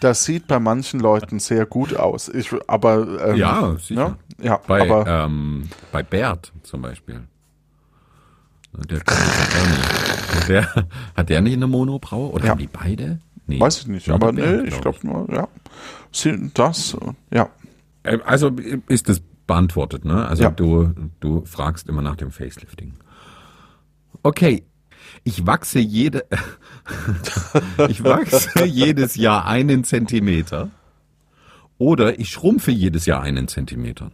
das 0.00 0.24
sieht 0.24 0.46
bei 0.46 0.58
manchen 0.58 1.00
Leuten 1.00 1.38
sehr 1.38 1.66
gut 1.66 1.96
aus. 1.96 2.28
Ich, 2.28 2.50
aber, 2.66 3.28
ähm, 3.28 3.36
Ja, 3.36 3.76
sicher. 3.78 4.18
Ja, 4.38 4.44
ja 4.44 4.60
Bei, 4.66 4.82
aber, 4.82 5.24
ähm, 5.24 5.68
bei 5.90 6.02
Bert 6.02 6.52
zum 6.62 6.82
Beispiel. 6.82 7.22
Der, 8.88 9.00
der, 10.48 10.86
hat 11.16 11.28
der 11.28 11.40
nicht 11.40 11.54
eine 11.54 11.66
Monobraue? 11.66 12.30
Oder 12.32 12.44
Ja. 12.44 12.50
haben 12.52 12.58
die 12.58 12.66
beide? 12.68 13.18
Nee. 13.46 13.58
weiß 13.60 13.80
ich 13.80 13.86
nicht, 13.88 14.08
aber 14.08 14.32
nee, 14.32 14.62
ich 14.68 14.80
glaub 14.80 15.00
glaube 15.00 15.26
nur, 15.28 15.34
ja. 15.34 15.48
Das, 16.54 16.94
äh, 16.94 17.36
ja. 17.36 17.48
Äh, 18.04 18.18
Also 18.24 18.50
ist 18.88 19.08
das 19.08 19.20
beantwortet, 19.46 20.04
ne? 20.04 20.26
Also 20.26 20.44
Ja. 20.44 20.50
du, 20.50 20.92
du 21.20 21.44
fragst 21.44 21.88
immer 21.88 22.02
nach 22.02 22.16
dem 22.16 22.30
Facelifting. 22.30 22.94
Okay. 24.22 24.64
Ich 25.24 25.46
wachse 25.46 25.78
jede, 25.80 26.24
ich 27.88 28.02
wachse 28.04 28.64
jedes 28.64 29.16
Jahr 29.16 29.46
einen 29.46 29.84
Zentimeter. 29.84 30.70
Oder 31.78 32.18
ich 32.20 32.30
schrumpfe 32.30 32.70
jedes 32.70 33.06
Jahr 33.06 33.22
einen 33.22 33.48
Zentimeter. 33.48 34.10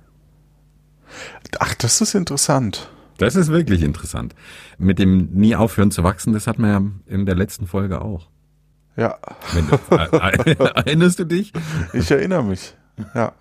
Ach, 1.59 1.75
das 1.75 2.01
ist 2.01 2.15
interessant. 2.15 2.91
Das 3.19 3.37
ist 3.37 3.49
wirklich 3.49 3.83
interessant. 3.83 4.35
Mit 4.79 4.99
dem 4.99 5.29
nie 5.33 5.55
aufhören 5.55 5.91
zu 5.91 6.03
wachsen, 6.05 6.33
das 6.33 6.47
hat 6.47 6.59
man 6.59 6.71
ja 6.71 7.15
in 7.15 7.27
der 7.27 7.35
letzten 7.35 7.67
Folge 7.67 8.01
auch. 8.01 8.29
Ja, 8.97 9.19
Wenn 9.53 9.69
du, 9.69 9.77
erinnerst 10.75 11.19
du 11.19 11.25
dich? 11.25 11.53
ich 11.93 12.11
erinnere 12.11 12.43
mich. 12.43 12.75
Ja. 13.15 13.33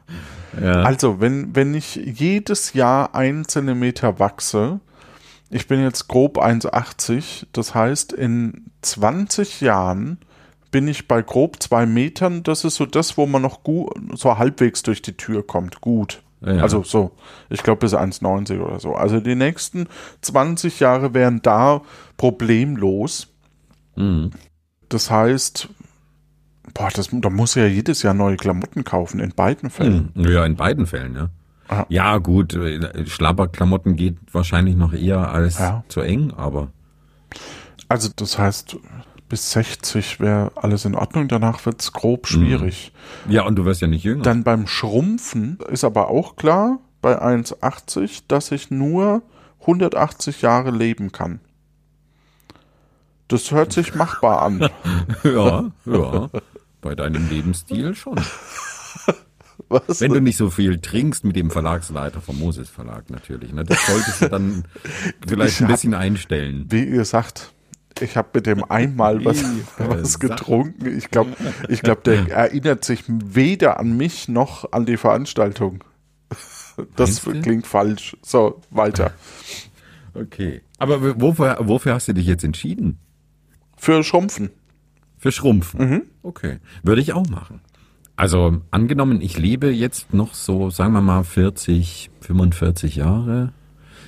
Ja. 0.62 0.84
Also, 0.84 1.20
wenn, 1.20 1.56
wenn 1.56 1.74
ich 1.74 1.96
jedes 1.96 2.74
Jahr 2.74 3.16
einen 3.16 3.48
Zentimeter 3.48 4.20
wachse, 4.20 4.80
ich 5.50 5.68
bin 5.68 5.82
jetzt 5.82 6.08
grob 6.08 6.38
1,80, 6.38 7.48
das 7.54 7.74
heißt, 7.74 8.14
in 8.14 8.72
20 8.82 9.62
Jahren 9.62 10.20
bin 10.72 10.88
ich 10.88 11.08
bei 11.08 11.22
grob 11.22 11.62
zwei 11.62 11.86
Metern. 11.86 12.44
Das 12.44 12.64
ist 12.64 12.76
so 12.76 12.86
das, 12.86 13.18
wo 13.18 13.26
man 13.26 13.42
noch 13.42 13.64
gut, 13.64 13.94
so 14.14 14.38
halbwegs 14.38 14.84
durch 14.84 15.02
die 15.02 15.16
Tür 15.16 15.46
kommt. 15.46 15.82
Gut. 15.82 16.22
Ja. 16.42 16.62
Also 16.62 16.84
so, 16.84 17.12
ich 17.50 17.64
glaube 17.64 17.80
bis 17.80 17.94
1,90 17.96 18.60
oder 18.62 18.80
so. 18.80 18.94
Also 18.94 19.20
die 19.20 19.36
nächsten 19.36 19.88
20 20.22 20.80
Jahre 20.80 21.14
wären 21.14 21.42
da 21.42 21.82
problemlos. 22.18 23.28
Mhm. 23.96 24.32
Das 24.90 25.10
heißt, 25.10 25.68
boah, 26.74 26.90
das, 26.94 27.10
da 27.12 27.30
muss 27.30 27.56
ja 27.56 27.66
jedes 27.66 28.04
Jahr 28.04 28.14
neue 28.14 28.38
Klamotten 28.38 28.84
kaufen, 28.84 29.20
in 29.20 29.32
beiden 29.32 29.70
Fällen. 29.70 30.12
Ja, 30.16 30.46
in 30.46 30.56
beiden 30.56 30.86
Fällen, 30.86 31.16
ja. 31.16 31.30
Ah. 31.70 31.86
Ja, 31.90 32.18
gut, 32.20 32.54
äh, 32.54 33.06
Schlabberklamotten 33.06 33.96
geht 33.98 34.18
wahrscheinlich 34.32 34.76
noch 34.78 34.94
eher 34.94 35.30
als 35.32 35.60
Ja. 35.60 35.84
zu 35.90 36.02
eng, 36.02 36.32
aber 36.38 36.70
Also 37.90 38.10
das 38.16 38.38
heißt, 38.38 38.78
bis 39.30 39.52
60 39.52 40.20
wäre 40.20 40.52
alles 40.56 40.86
in 40.86 40.96
Ordnung, 40.96 41.28
danach 41.28 41.66
wird 41.66 41.82
es 41.82 41.92
grob 41.94 42.28
schwierig. 42.28 42.92
ja, 43.28 43.44
und 43.44 43.56
du 43.56 43.66
wirst 43.66 43.82
ja 43.82 43.88
nicht 43.88 44.04
jünger. 44.04 44.24
Dann 44.24 44.44
beim 44.44 44.68
Schrumpfen 44.68 45.58
ist 45.70 45.84
aber 45.84 46.10
auch 46.10 46.36
klar, 46.36 46.80
bei 47.02 47.22
1,80, 47.22 48.24
dass 48.28 48.52
ich 48.52 48.72
nur 48.72 49.22
180 49.62 50.42
Jahre 50.42 50.72
leben 50.72 51.12
kann. 51.12 51.40
Das 53.28 53.52
hört 53.52 53.74
sich 53.74 53.94
machbar 53.96 54.42
an. 54.42 54.70
ja, 55.24 55.66
ja. 55.86 56.30
Bei 56.82 56.96
deinem 56.96 57.28
Lebensstil 57.30 57.94
schon. 57.96 58.16
Was? 59.70 60.00
Wenn 60.00 60.14
du 60.14 60.22
nicht 60.22 60.38
so 60.38 60.50
viel 60.50 60.80
trinkst 60.80 61.26
mit 61.26 61.36
dem 61.36 61.52
Verlagsleiter 61.52 62.22
vom 62.22 62.40
Moses 62.40 62.70
Verlag 62.70 63.10
natürlich. 63.10 63.52
Ne? 63.52 63.66
Das 63.66 63.86
solltest 63.86 64.22
du 64.22 64.30
dann 64.30 64.64
vielleicht 65.28 65.56
Ich 65.56 65.62
ein 65.62 65.68
hab- 65.68 65.74
bisschen 65.74 65.94
einstellen. 65.94 66.66
Wie 66.70 66.86
gesagt, 66.86 67.52
ich 68.02 68.18
habe 68.18 68.30
mit 68.34 68.46
dem 68.46 68.64
einmal 68.70 69.24
was, 69.26 69.44
was 69.78 70.20
getrunken. 70.20 70.98
Ich 70.98 71.10
glaube, 71.10 71.32
ich 71.70 71.82
glaub, 71.82 72.04
der 72.04 72.30
erinnert 72.30 72.86
sich 72.86 73.04
weder 73.08 73.80
an 73.80 73.98
mich 73.98 74.28
noch 74.28 74.72
an 74.72 74.86
die 74.86 74.98
Veranstaltung. 74.98 75.84
Das 76.96 77.24
klingt 77.24 77.66
falsch. 77.66 78.16
So, 78.22 78.62
weiter. 78.70 79.12
Okay. 80.14 80.62
Aber 80.78 81.20
wofür, 81.20 81.58
wofür 81.62 81.96
hast 81.96 82.08
du 82.08 82.14
dich 82.14 82.28
jetzt 82.28 82.44
entschieden? 82.44 83.00
Für 83.78 84.04
Schrumpfen. 84.04 84.52
Für 85.18 85.32
Schrumpfen. 85.32 85.90
Mhm. 85.90 86.02
Okay. 86.22 86.60
Würde 86.84 87.02
ich 87.02 87.14
auch 87.14 87.28
machen. 87.30 87.62
Also 88.16 88.62
angenommen, 88.70 89.22
ich 89.22 89.40
lebe 89.40 89.72
jetzt 89.72 90.14
noch 90.14 90.36
so, 90.36 90.70
sagen 90.70 90.94
wir 90.94 91.02
mal 91.02 91.24
40, 91.24 92.12
45 92.22 92.96
Jahre. 92.96 93.54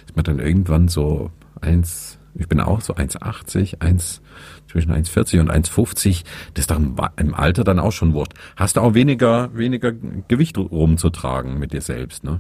Ist 0.06 0.16
mir 0.16 0.22
dann 0.22 0.38
irgendwann 0.38 0.90
so 0.90 1.32
eins, 1.62 2.19
ich 2.40 2.48
bin 2.48 2.62
auch 2.62 2.82
so 2.82 2.96
1,80, 2.96 3.82
1, 3.82 4.22
zwischen 4.70 4.92
1,40 4.92 5.42
und 5.42 5.52
1,50. 5.52 6.24
Das 6.54 6.64
ist 6.64 6.72
doch 6.72 6.78
im, 6.78 7.34
Alter 7.34 7.64
dann 7.64 7.80
auch 7.80 7.92
schon 7.92 8.14
wurscht. 8.14 8.34
Hast 8.56 8.78
du 8.78 8.82
auch 8.82 8.94
weniger, 8.94 9.56
weniger 9.56 9.92
Gewicht 9.92 10.58
rumzutragen 10.58 11.60
mit 11.60 11.74
dir 11.74 11.82
selbst, 11.82 12.24
ne? 12.24 12.40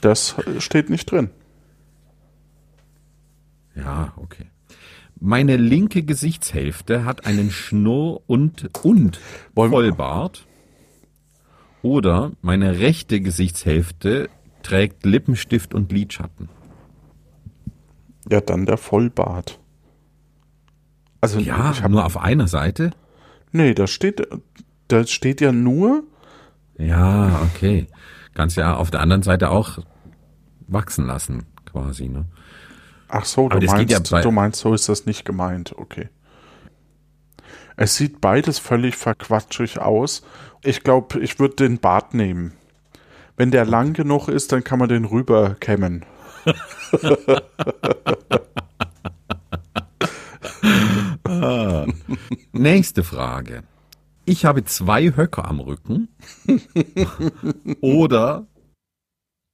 Das 0.00 0.34
steht 0.58 0.88
nicht 0.88 1.10
drin. 1.10 1.30
Ja, 3.74 4.14
okay. 4.16 4.46
Meine 5.20 5.58
linke 5.58 6.02
Gesichtshälfte 6.02 7.04
hat 7.04 7.26
einen 7.26 7.50
Schnurr 7.50 8.22
und, 8.26 8.70
und 8.82 9.20
Vollbart. 9.54 10.46
Oder 11.82 12.32
meine 12.40 12.78
rechte 12.78 13.20
Gesichtshälfte 13.20 14.30
trägt 14.62 15.04
Lippenstift 15.04 15.74
und 15.74 15.92
Lidschatten. 15.92 16.48
Ja, 18.28 18.40
dann 18.40 18.66
der 18.66 18.76
Vollbart. 18.76 19.58
Also 21.20 21.38
Ja, 21.38 21.70
ich 21.72 21.82
hab, 21.82 21.90
nur 21.90 22.04
auf 22.04 22.16
einer 22.16 22.48
Seite. 22.48 22.90
nee, 23.52 23.74
da 23.74 23.86
steht 23.86 24.26
da 24.88 25.06
steht 25.06 25.40
ja 25.40 25.52
nur, 25.52 26.04
Ja, 26.78 27.42
okay. 27.42 27.86
Kannst 28.34 28.56
ja 28.56 28.74
auf 28.76 28.90
der 28.90 29.00
anderen 29.00 29.22
Seite 29.22 29.50
auch 29.50 29.78
wachsen 30.66 31.06
lassen, 31.06 31.46
quasi, 31.66 32.08
ne? 32.08 32.26
ach 33.08 33.24
so, 33.24 33.48
du 33.48 33.56
Aber 33.56 33.66
meinst, 33.66 34.10
ja 34.10 34.22
du 34.22 34.30
meinst, 34.30 34.60
so 34.60 34.72
ist 34.72 34.88
das 34.88 35.06
nicht 35.06 35.24
gemeint, 35.24 35.74
okay. 35.76 36.08
Es 37.76 37.96
sieht 37.96 38.20
beides 38.20 38.58
völlig 38.58 38.96
verquatschig 38.96 39.80
aus. 39.80 40.22
Ich 40.62 40.82
glaube, 40.82 41.18
ich 41.20 41.38
würde 41.38 41.56
den 41.56 41.78
Bart 41.78 42.14
nehmen. 42.14 42.52
Wenn 43.36 43.50
der 43.50 43.64
lang 43.64 43.94
genug 43.94 44.28
ist, 44.28 44.52
dann 44.52 44.62
kann 44.64 44.78
man 44.78 44.88
den 44.90 45.06
rüberkämmen. 45.06 46.04
Nächste 52.52 53.04
Frage. 53.04 53.62
Ich 54.24 54.44
habe 54.44 54.64
zwei 54.64 55.16
Höcker 55.16 55.46
am 55.46 55.60
Rücken. 55.60 56.08
oder 57.80 58.46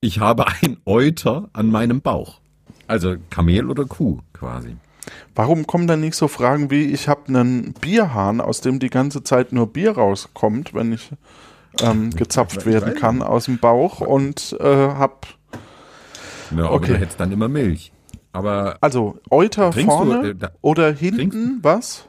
ich 0.01 0.21
habe 0.21 0.47
ein 0.47 0.77
Euter 0.85 1.49
an 1.53 1.71
meinem 1.71 2.01
Bauch. 2.01 2.41
Also 2.87 3.17
Kamel 3.31 3.71
oder 3.71 3.85
Kuh 3.85 4.21
quasi. 4.33 4.77
Warum 5.35 5.67
kommen 5.67 5.87
dann 5.87 6.01
nicht 6.01 6.17
so 6.17 6.29
Fragen 6.29 6.71
wie, 6.71 6.85
ich 6.85 7.09
habe 7.09 7.29
einen 7.29 7.73
Bierhahn, 7.75 8.41
aus 8.41 8.61
dem 8.61 8.79
die 8.79 8.91
ganze 8.91 9.23
Zeit 9.23 9.53
nur 9.53 9.73
Bier 9.73 9.93
rauskommt, 9.93 10.75
wenn 10.75 10.93
ich 10.93 11.11
ähm, 11.81 12.11
gezapft 12.11 12.67
werden 12.67 12.95
kann 12.95 13.23
aus 13.23 13.47
dem 13.47 13.59
Bauch 13.59 14.01
und 14.01 14.57
äh, 14.61 14.65
hab, 14.65 15.27
Ja, 16.51 16.65
aber 16.67 16.73
Okay. 16.75 16.93
du 16.93 16.99
hättest 16.99 17.21
dann 17.21 17.33
immer 17.33 17.49
Milch. 17.49 17.93
Aber 18.33 18.77
also 18.81 19.19
Euter 19.31 19.71
du, 19.71 19.81
vorne 19.83 20.29
äh, 20.31 20.35
da- 20.35 20.51
oder 20.61 20.93
hinten, 20.93 21.59
was? 21.63 22.07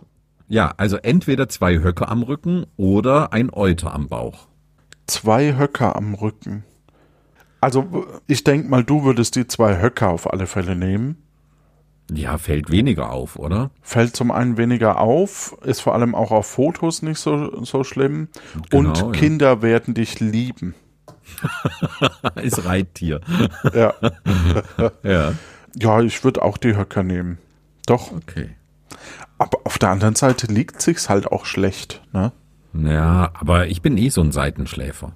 ja, 0.49 0.73
also 0.77 0.97
entweder 0.97 1.47
zwei 1.49 1.79
Höcker 1.79 2.09
am 2.09 2.21
Rücken 2.23 2.65
oder 2.75 3.31
ein 3.33 3.49
Euter 3.53 3.93
am 3.93 4.07
Bauch. 4.07 4.47
Zwei 5.07 5.55
Höcker 5.57 5.95
am 5.95 6.13
Rücken. 6.15 6.63
Also 7.61 8.05
ich 8.27 8.43
denk 8.43 8.69
mal, 8.69 8.83
du 8.83 9.03
würdest 9.03 9.35
die 9.35 9.47
zwei 9.47 9.81
Höcker 9.81 10.09
auf 10.09 10.31
alle 10.31 10.47
Fälle 10.47 10.75
nehmen. 10.75 11.23
Ja, 12.11 12.37
fällt 12.37 12.71
weniger 12.71 13.11
auf, 13.11 13.37
oder? 13.37 13.71
Fällt 13.81 14.15
zum 14.15 14.31
einen 14.31 14.57
weniger 14.57 14.99
auf, 15.01 15.57
ist 15.63 15.81
vor 15.81 15.93
allem 15.93 16.15
auch 16.15 16.31
auf 16.31 16.45
Fotos 16.47 17.01
nicht 17.01 17.19
so, 17.19 17.63
so 17.65 17.83
schlimm. 17.83 18.29
Genau, 18.69 18.89
und 18.89 18.97
ja. 18.97 19.11
Kinder 19.11 19.61
werden 19.61 19.93
dich 19.93 20.19
lieben. 20.21 20.73
Ist 22.35 22.65
Reittier. 22.65 23.21
Ja, 23.73 23.93
ja. 25.03 25.33
ja 25.75 26.01
ich 26.01 26.23
würde 26.23 26.41
auch 26.41 26.57
die 26.57 26.75
Höcker 26.75 27.03
nehmen. 27.03 27.37
Doch. 27.85 28.11
Okay. 28.11 28.55
Aber 29.37 29.59
auf 29.63 29.77
der 29.77 29.89
anderen 29.89 30.15
Seite 30.15 30.47
liegt 30.47 30.81
sich's 30.81 31.09
halt 31.09 31.27
auch 31.31 31.45
schlecht, 31.45 32.01
ne? 32.11 32.31
Ja, 32.73 33.31
aber 33.33 33.67
ich 33.67 33.81
bin 33.81 33.97
eh 33.97 34.09
so 34.09 34.21
ein 34.21 34.31
Seitenschläfer. 34.31 35.13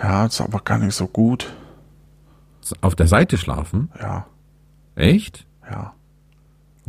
Ja, 0.00 0.26
ist 0.26 0.40
aber 0.40 0.60
gar 0.60 0.78
nicht 0.78 0.94
so 0.94 1.06
gut. 1.06 1.52
Auf 2.80 2.94
der 2.94 3.08
Seite 3.08 3.38
schlafen? 3.38 3.90
Ja, 4.00 4.26
Echt? 4.94 5.46
ja. 5.70 5.94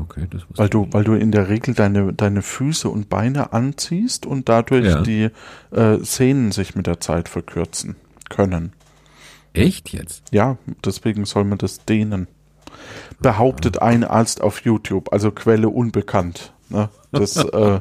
Okay, 0.02 0.28
das 0.30 0.42
wusste 0.42 0.58
Weil 0.58 0.70
du, 0.70 0.88
weil 0.92 1.04
du 1.04 1.14
in 1.14 1.32
der 1.32 1.50
Regel 1.50 1.74
deine, 1.74 2.14
deine 2.14 2.42
Füße 2.42 2.90
und 2.90 3.10
Beine 3.10 3.54
anziehst 3.54 4.26
und 4.26 4.50
dadurch 4.50 4.86
Ja. 4.86 5.02
die 5.02 5.30
äh, 5.72 5.98
Sehnen 6.02 6.52
sich 6.52 6.76
mit 6.76 6.88
der 6.88 7.00
Zeit 7.00 7.30
verkürzen 7.30 7.96
können. 8.30 8.74
Echt 9.54 9.90
jetzt? 9.92 10.24
Ja, 10.32 10.58
deswegen 10.86 11.26
soll 11.26 11.44
man 11.44 11.58
das 11.58 11.86
dehnen. 11.86 12.28
Behauptet 13.20 13.82
ein 13.82 14.04
Arzt 14.04 14.42
auf 14.42 14.62
YouTube, 14.62 15.12
also 15.12 15.32
Quelle 15.32 15.70
unbekannt. 15.70 16.54
Ne? 16.70 16.90
Das, 17.12 17.36
äh, 17.54 17.80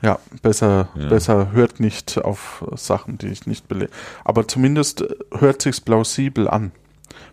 ja, 0.00 0.18
besser, 0.42 0.88
besser 0.94 1.50
hört 1.52 1.80
nicht 1.80 2.18
auf 2.18 2.64
Sachen, 2.76 3.18
die 3.18 3.26
ich 3.26 3.46
nicht 3.46 3.66
belege. 3.68 3.90
Aber 4.24 4.46
zumindest 4.46 5.02
äh, 5.02 5.08
hört 5.36 5.60
sich's 5.62 5.80
plausibel 5.80 6.48
an, 6.48 6.70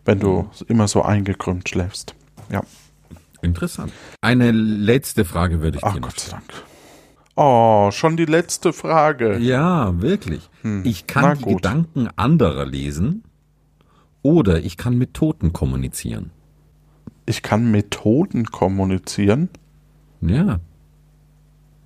wenn 0.03 0.19
du 0.19 0.49
immer 0.67 0.87
so 0.87 1.03
eingekrümmt 1.03 1.69
schläfst. 1.69 2.15
Ja. 2.51 2.63
Interessant. 3.41 3.91
Eine 4.21 4.51
letzte 4.51 5.25
Frage 5.25 5.61
würde 5.61 5.77
ich 5.77 5.83
Ach 5.83 5.93
dir 5.93 6.01
Gott 6.01 6.19
sei. 6.19 6.31
Dank. 6.31 6.53
Oh, 7.35 7.91
schon 7.91 8.15
die 8.15 8.25
letzte 8.25 8.71
Frage. 8.71 9.37
Ja, 9.37 10.01
wirklich. 10.01 10.49
Ich 10.83 11.05
na 11.07 11.21
kann 11.21 11.37
die 11.37 11.43
gut. 11.43 11.61
Gedanken 11.61 12.07
anderer 12.15 12.65
lesen 12.65 13.23
oder 14.21 14.59
ich 14.63 14.77
kann 14.77 14.97
mit 14.97 15.13
Toten 15.13 15.51
kommunizieren. 15.53 16.31
Ich 17.25 17.41
kann 17.41 17.71
Methoden 17.71 18.45
kommunizieren. 18.45 19.49
Ja. 20.21 20.59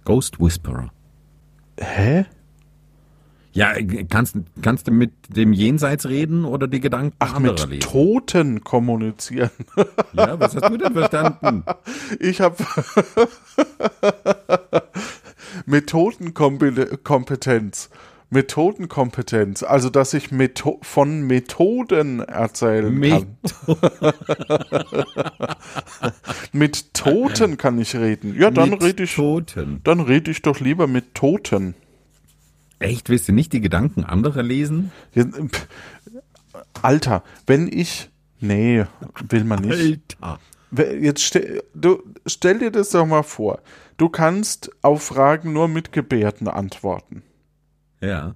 Ghost 0.06 0.40
Whisperer. 0.40 0.92
Hä? 1.80 2.26
Ja, 3.52 3.74
kannst, 4.10 4.36
kannst 4.62 4.88
du 4.88 4.92
mit 4.92 5.12
dem 5.36 5.54
Jenseits 5.54 6.08
reden 6.08 6.46
oder 6.46 6.68
die 6.68 6.80
Gedanken 6.80 7.16
Ach, 7.20 7.34
anderer 7.36 7.68
mit 7.68 7.70
lesen? 7.70 7.92
Toten 7.92 8.64
kommunizieren. 8.64 9.50
Ja, 10.14 10.40
was 10.40 10.56
hast 10.56 10.70
du 10.70 10.78
denn 10.78 10.94
verstanden? 10.94 11.64
Ich 12.20 12.42
habe 12.42 12.56
Methodenkompetenz. 15.66 17.90
Methodenkompetenz. 18.32 19.64
Also, 19.64 19.90
dass 19.90 20.14
ich 20.14 20.30
Metho 20.32 20.78
von 20.84 21.22
Methoden 21.22 22.20
erzählen 22.20 22.94
Met 22.94 23.26
kann. 23.66 23.78
Mit 26.52 26.94
Toten 26.94 27.58
kann 27.58 27.80
ich 27.80 27.96
reden. 27.96 28.36
Ja, 28.40 28.52
dann 28.52 28.74
rede 28.74 29.02
ich, 29.04 29.16
Toten. 29.16 29.82
dann 29.84 30.00
rede 30.02 30.30
ich 30.30 30.44
doch 30.44 30.60
lieber 30.60 30.86
mit 30.86 31.16
Toten. 31.16 31.74
Echt, 32.80 33.10
willst 33.10 33.28
du 33.28 33.34
nicht 33.34 33.54
die 33.54 33.62
Gedanken 33.62 34.04
anderer 34.04 34.44
lesen? 34.44 34.92
Ja, 35.14 35.26
Alter, 36.82 37.24
wenn 37.46 37.68
ich. 37.68 38.10
Nee, 38.40 38.86
will 39.28 39.44
man 39.44 39.62
nicht. 39.62 40.18
Alter. 40.22 40.40
Jetzt 40.72 41.24
stell, 41.24 41.64
du, 41.74 42.02
stell 42.26 42.60
dir 42.60 42.72
das 42.72 42.92
doch 42.92 43.06
mal 43.06 43.24
vor. 43.24 43.60
Du 43.98 44.08
kannst 44.08 44.72
auf 44.82 45.04
Fragen 45.04 45.52
nur 45.52 45.68
mit 45.68 45.92
Gebärden 45.92 46.48
antworten. 46.48 47.24
Ja. 48.02 48.36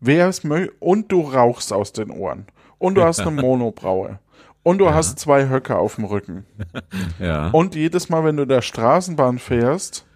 Wer 0.00 0.28
es 0.28 0.44
möchte. 0.44 0.72
Und 0.78 1.10
du 1.10 1.20
rauchst 1.22 1.72
aus 1.72 1.92
den 1.92 2.10
Ohren. 2.10 2.46
Und 2.78 2.94
du 2.94 3.02
hast 3.02 3.20
eine 3.20 3.30
Monobraue. 3.42 4.20
Und 4.62 4.78
du 4.78 4.90
hast 4.90 5.18
zwei 5.18 5.48
Höcker 5.48 5.78
auf 5.78 5.96
dem 5.96 6.04
Rücken. 6.04 6.44
Ja. 7.18 7.48
Und 7.48 7.74
jedes 7.74 8.08
Mal, 8.08 8.24
wenn 8.24 8.36
du 8.36 8.46
der 8.46 8.62
Straßenbahn 8.62 9.38
fährst, 9.40 10.06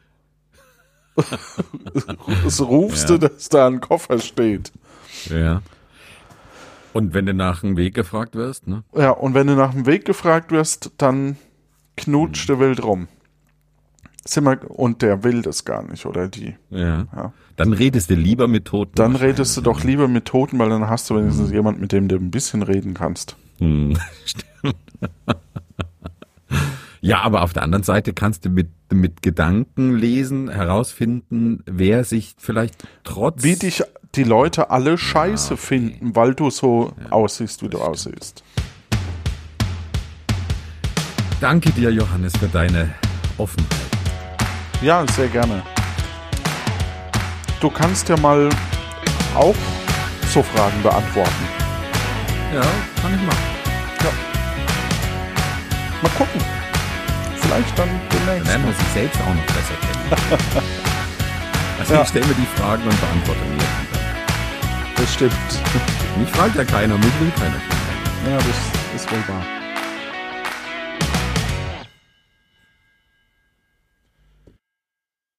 rufst 2.61 3.09
Ja. 3.11 3.17
du, 3.19 3.29
dass 3.29 3.49
da 3.49 3.67
ein 3.67 3.81
Koffer 3.81 4.19
steht. 4.19 4.73
ja. 5.31 5.63
Und 6.95 7.15
wenn 7.15 7.25
du 7.25 7.33
nach 7.33 7.61
dem 7.63 7.79
Weg 7.79 7.95
gefragt 7.95 8.35
wirst, 8.35 8.67
ne? 8.67 8.85
Ja, 8.95 9.11
und 9.13 9.33
wenn 9.33 9.47
du 9.47 9.55
nach 9.55 9.73
dem 9.73 9.87
Weg 9.87 10.05
gefragt 10.05 10.51
wirst, 10.53 10.91
dann 10.99 11.37
knutscht 11.97 12.51
der 12.51 12.61
wild 12.61 12.83
rum. 12.85 13.09
Wir, 14.31 14.71
und 14.71 15.01
der 15.01 15.25
will 15.25 15.41
das 15.41 15.65
gar 15.65 15.83
nicht, 15.83 16.05
oder 16.05 16.29
die. 16.29 16.55
Ja. 16.71 17.07
Ja. 17.17 17.33
Dann 17.57 17.73
redest 17.73 18.11
du 18.11 18.15
lieber 18.15 18.47
mit 18.47 18.67
Toten. 18.67 18.93
Dann 18.95 19.17
redest 19.17 19.57
du 19.57 19.63
doch 19.63 19.83
lieber 19.85 20.07
mit 20.07 20.27
Toten, 20.27 20.59
weil 20.59 20.69
dann 20.69 20.87
hast 20.89 21.09
du 21.09 21.17
wenigstens 21.17 21.51
jemand, 21.51 21.81
mit 21.81 21.93
dem 21.93 22.09
du 22.09 22.17
ein 22.17 22.31
bisschen 22.31 22.63
reden 22.63 22.93
kannst. 22.93 23.37
Hm, 23.59 23.97
stimmt. 24.27 24.77
Ja, 27.05 27.21
aber 27.23 27.43
auf 27.43 27.53
der 27.53 27.65
anderen 27.65 27.83
Seite 27.83 28.13
kannst 28.13 28.45
du 28.45 28.49
mit, 28.49 28.71
mit 28.93 29.23
Gedanken 29.23 29.97
lesen, 29.97 30.49
herausfinden, 30.49 31.65
wer 31.67 32.05
sich 32.05 32.37
vielleicht 32.39 32.77
trotz. 33.03 33.43
Wie 33.43 33.57
dich 33.57 33.83
die 34.15 34.23
Leute 34.23 34.71
alle 34.71 34.97
scheiße 34.97 35.57
finden, 35.57 36.15
weil 36.15 36.35
du 36.35 36.49
so 36.51 36.93
aussiehst, 37.11 37.65
wie 37.65 37.69
du 37.69 37.79
aussiehst. 37.79 38.45
Danke 41.41 41.71
dir, 41.73 41.91
Johannes, 41.91 42.35
für 42.37 42.47
deine 42.47 42.95
Offenheit. 43.37 43.69
Ja, 44.81 45.05
sehr 45.09 45.27
gerne. 45.27 45.65
Du 47.61 47.69
kannst 47.69 48.09
ja 48.09 48.17
mal 48.19 48.49
auch 49.35 49.57
so 50.33 50.41
Fragen 50.41 50.81
beantworten. 50.85 51.49
Ja, 52.55 52.63
kann 53.01 53.13
ich 53.13 53.27
machen. 53.27 53.53
Mal 56.03 56.11
gucken. 56.19 56.62
Vielleicht 57.53 57.79
dann 57.79 57.89
Dann 57.89 58.01
demnächst. 58.11 58.47
lernen 58.49 58.65
wir 58.67 58.73
sich 58.73 58.93
selbst 58.95 59.21
auch 59.21 59.35
noch 59.35 59.47
besser 59.47 59.75
kennen. 59.81 60.63
Also 61.81 61.95
Ja. 61.95 62.03
ich 62.03 62.09
stelle 62.09 62.27
mir 62.27 62.35
die 62.35 62.47
Fragen 62.61 62.83
und 62.85 63.01
beantworte 63.01 63.41
mir 63.41 63.57
die 63.59 63.65
dann. 63.93 64.95
Das 64.97 65.15
stimmt. 65.15 65.33
Mich 66.17 66.31
fragt 66.31 66.55
ja 66.55 66.65
keiner, 66.65 66.97
mich 66.97 67.21
will 67.21 67.33
keiner. 67.37 67.61
Ja, 68.31 68.37
das 68.39 69.01
ist 69.03 69.11
wohl 69.11 69.19
wahr. 69.27 69.43